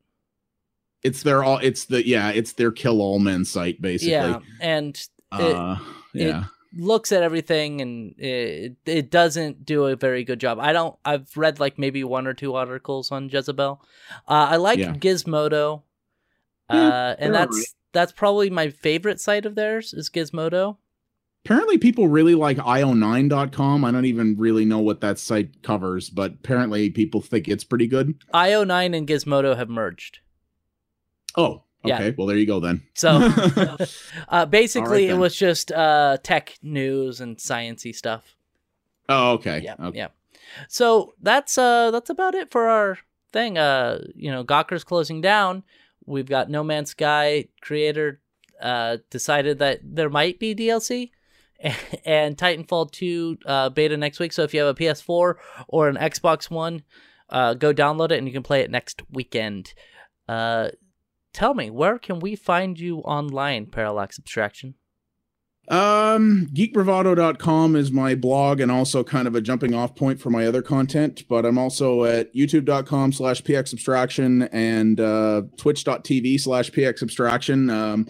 [1.03, 1.57] it's their all.
[1.59, 2.30] It's the yeah.
[2.30, 4.11] It's their kill all men site basically.
[4.13, 4.99] Yeah, and
[5.32, 5.78] Uh,
[6.13, 6.43] yeah.
[6.78, 10.59] looks at everything and it it doesn't do a very good job.
[10.59, 10.95] I don't.
[11.05, 13.82] I've read like maybe one or two articles on Jezebel.
[14.28, 14.93] Uh, I like Yeah.
[14.93, 15.93] Gizmodo, Yeah,
[16.70, 20.78] uh, and that's that's probably my favorite site of theirs is Gizmodo.
[21.45, 23.84] Apparently, people really like io9.com.
[23.84, 27.86] I don't even really know what that site covers, but apparently, people think it's pretty
[27.88, 28.16] good.
[28.34, 30.20] IO9 and Gizmodo have merged.
[31.36, 31.95] Oh, Yeah.
[31.95, 32.16] okay.
[32.18, 32.84] Well, there you go then.
[32.93, 33.09] So
[34.30, 38.38] uh, basically, Alright it was just uh, tech news and sciency stuff.
[39.09, 39.59] oh, okay.
[39.61, 39.97] Yeah, okay.
[39.97, 40.07] yeah.
[40.70, 42.99] So that's uh that's about it for our
[43.32, 43.57] thing.
[43.57, 45.64] Uh, you know, Gawker's closing down.
[46.06, 48.20] We've got No Man's Sky creator
[48.62, 51.12] uh decided that there might be DLC.
[52.06, 54.34] And Titanfall 2 uh, beta next week.
[54.34, 55.36] So if you have a PS4
[55.70, 56.84] or an Xbox One,
[57.30, 59.74] uh, go download it and you can play it next weekend.
[60.28, 60.70] Uh,
[61.34, 64.76] tell me, where can we find you online, Parallax Abstraction?
[65.70, 70.45] Um, geekbravado.com is my blog and also kind of a jumping off point for my
[70.45, 77.72] other content, but I'm also at youtube.com slash pxabstraction and uh, twitch.tv slash pxabstraction.
[77.72, 78.07] Um,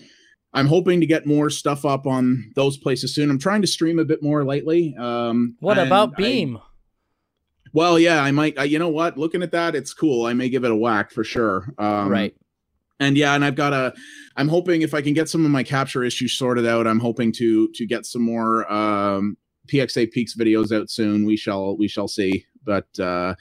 [0.56, 3.30] I'm hoping to get more stuff up on those places soon.
[3.30, 4.96] I'm trying to stream a bit more lately.
[4.98, 6.60] Um, What about I- Beam?
[7.72, 8.58] well, yeah, I might.
[8.58, 9.18] I, you know what?
[9.18, 10.26] Looking at that, it's cool.
[10.26, 11.74] I may give it a whack for sure.
[11.78, 12.36] Um, right.
[13.00, 13.92] and yeah and i've got a
[14.38, 17.32] i'm hoping if i can get some of my capture issues sorted out i'm hoping
[17.32, 21.26] to to get some more um pxa peaks videos out soon.
[21.26, 22.46] We shall we shall see.
[22.66, 23.36] But uh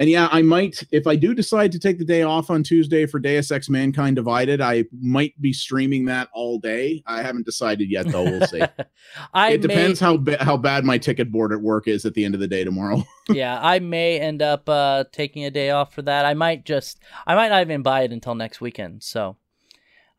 [0.00, 3.06] and yeah i might if i do decide to take the day off on tuesday
[3.06, 7.00] for deus ex mankind divided i might be streaming that all day.
[7.06, 8.24] I haven't decided yet though.
[8.24, 8.62] We'll see.
[9.34, 12.24] I it depends how ba- how bad my ticket board at work is at the
[12.24, 13.04] end of the day tomorrow.
[13.30, 16.26] Yeah, I may end up uh, taking a day off for that.
[16.26, 19.02] I might just, I might not even buy it until next weekend.
[19.02, 19.38] So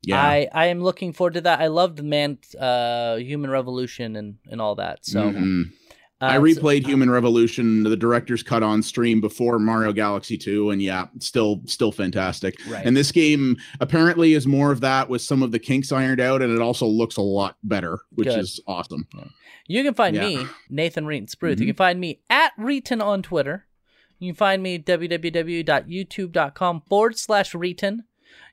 [0.06, 1.60] yeah I, I am looking forward to that.
[1.60, 5.06] I loved the man, uh, Human Revolution and and all that.
[5.06, 5.72] So Mhm.
[6.22, 10.70] uh, I so- replayed Human Revolution, the director's cut on stream before Mario Galaxy 2,
[10.72, 12.56] and yeah, still still fantastic.
[12.70, 12.86] right.
[12.86, 16.41] And this game apparently is more of that with some of the kinks ironed out,
[16.41, 18.39] and it also looks a lot better, which Good.
[18.39, 19.08] is awesome.
[19.68, 20.26] You can find Yeah.
[20.28, 21.60] me, Nathan Reetin Spruth.
[21.60, 21.70] You Mhm.
[21.70, 23.66] can find me at Reetin on Twitter.
[24.20, 27.99] You can find me www.youtube.com forward slash Reetin.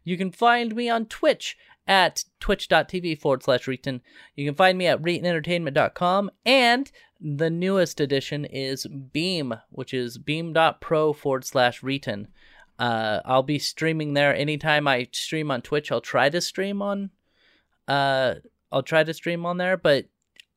[0.04, 4.00] You can find me on Twitch at twitch.tv forward slash Reetin.
[4.36, 6.30] You can find me at ReetinEntertainment.com.
[6.46, 6.90] And
[7.20, 12.26] the newest edition is Beam, which is beam.pro forward slash Reetin.
[12.78, 15.92] Uh, I'll be streaming there anytime I stream on Twitch.
[15.92, 17.10] I'll try to stream on
[17.88, 18.34] uh
[18.70, 20.06] I'll try to stream on there, but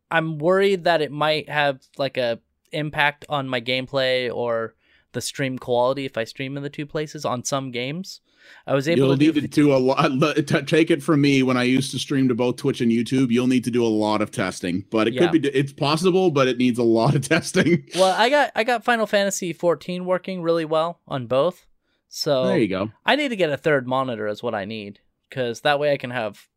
[0.09, 2.39] I'm worried that it might have like a
[2.71, 4.75] impact on my gameplay or
[5.15, 8.21] the stream quality if I stream in the two places on some games.
[8.67, 10.07] I was able You'll to need do to do a lot.
[10.45, 11.41] t- Take it from me.
[11.41, 13.87] When I used to stream to both Twitch and YouTube, you'll need to do a
[13.89, 14.85] lot of testing.
[14.91, 15.31] But it Yeah.
[15.31, 15.47] could be.
[15.49, 17.87] It's possible, but it needs a lot of testing.
[17.95, 21.65] well, I got I got Final Fantasy 14 working really well on both.
[22.07, 22.91] So there you go.
[23.03, 24.99] I need to get a third monitor is what I need
[25.31, 26.47] cuz that way I can have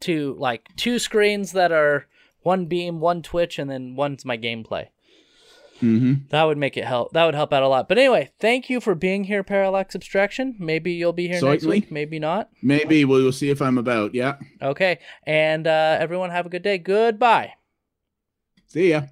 [0.00, 2.06] two like two screens that are
[2.42, 4.88] one beam, one Twitch and then one's my gameplay.
[5.80, 7.12] Hmm That would make it help.
[7.12, 7.88] That would help out a lot.
[7.88, 10.56] But anyway, thank you for being here, Parallax Abstraction.
[10.58, 11.90] Maybe you'll be here next week.
[11.90, 12.50] Maybe not.
[12.62, 14.14] Maybe we'll see if I'm about.
[14.14, 14.36] Yeah.
[14.60, 14.98] Okay.
[15.24, 16.78] And uh, everyone have a good day.
[16.78, 17.54] Goodbye.
[18.66, 19.02] See ya.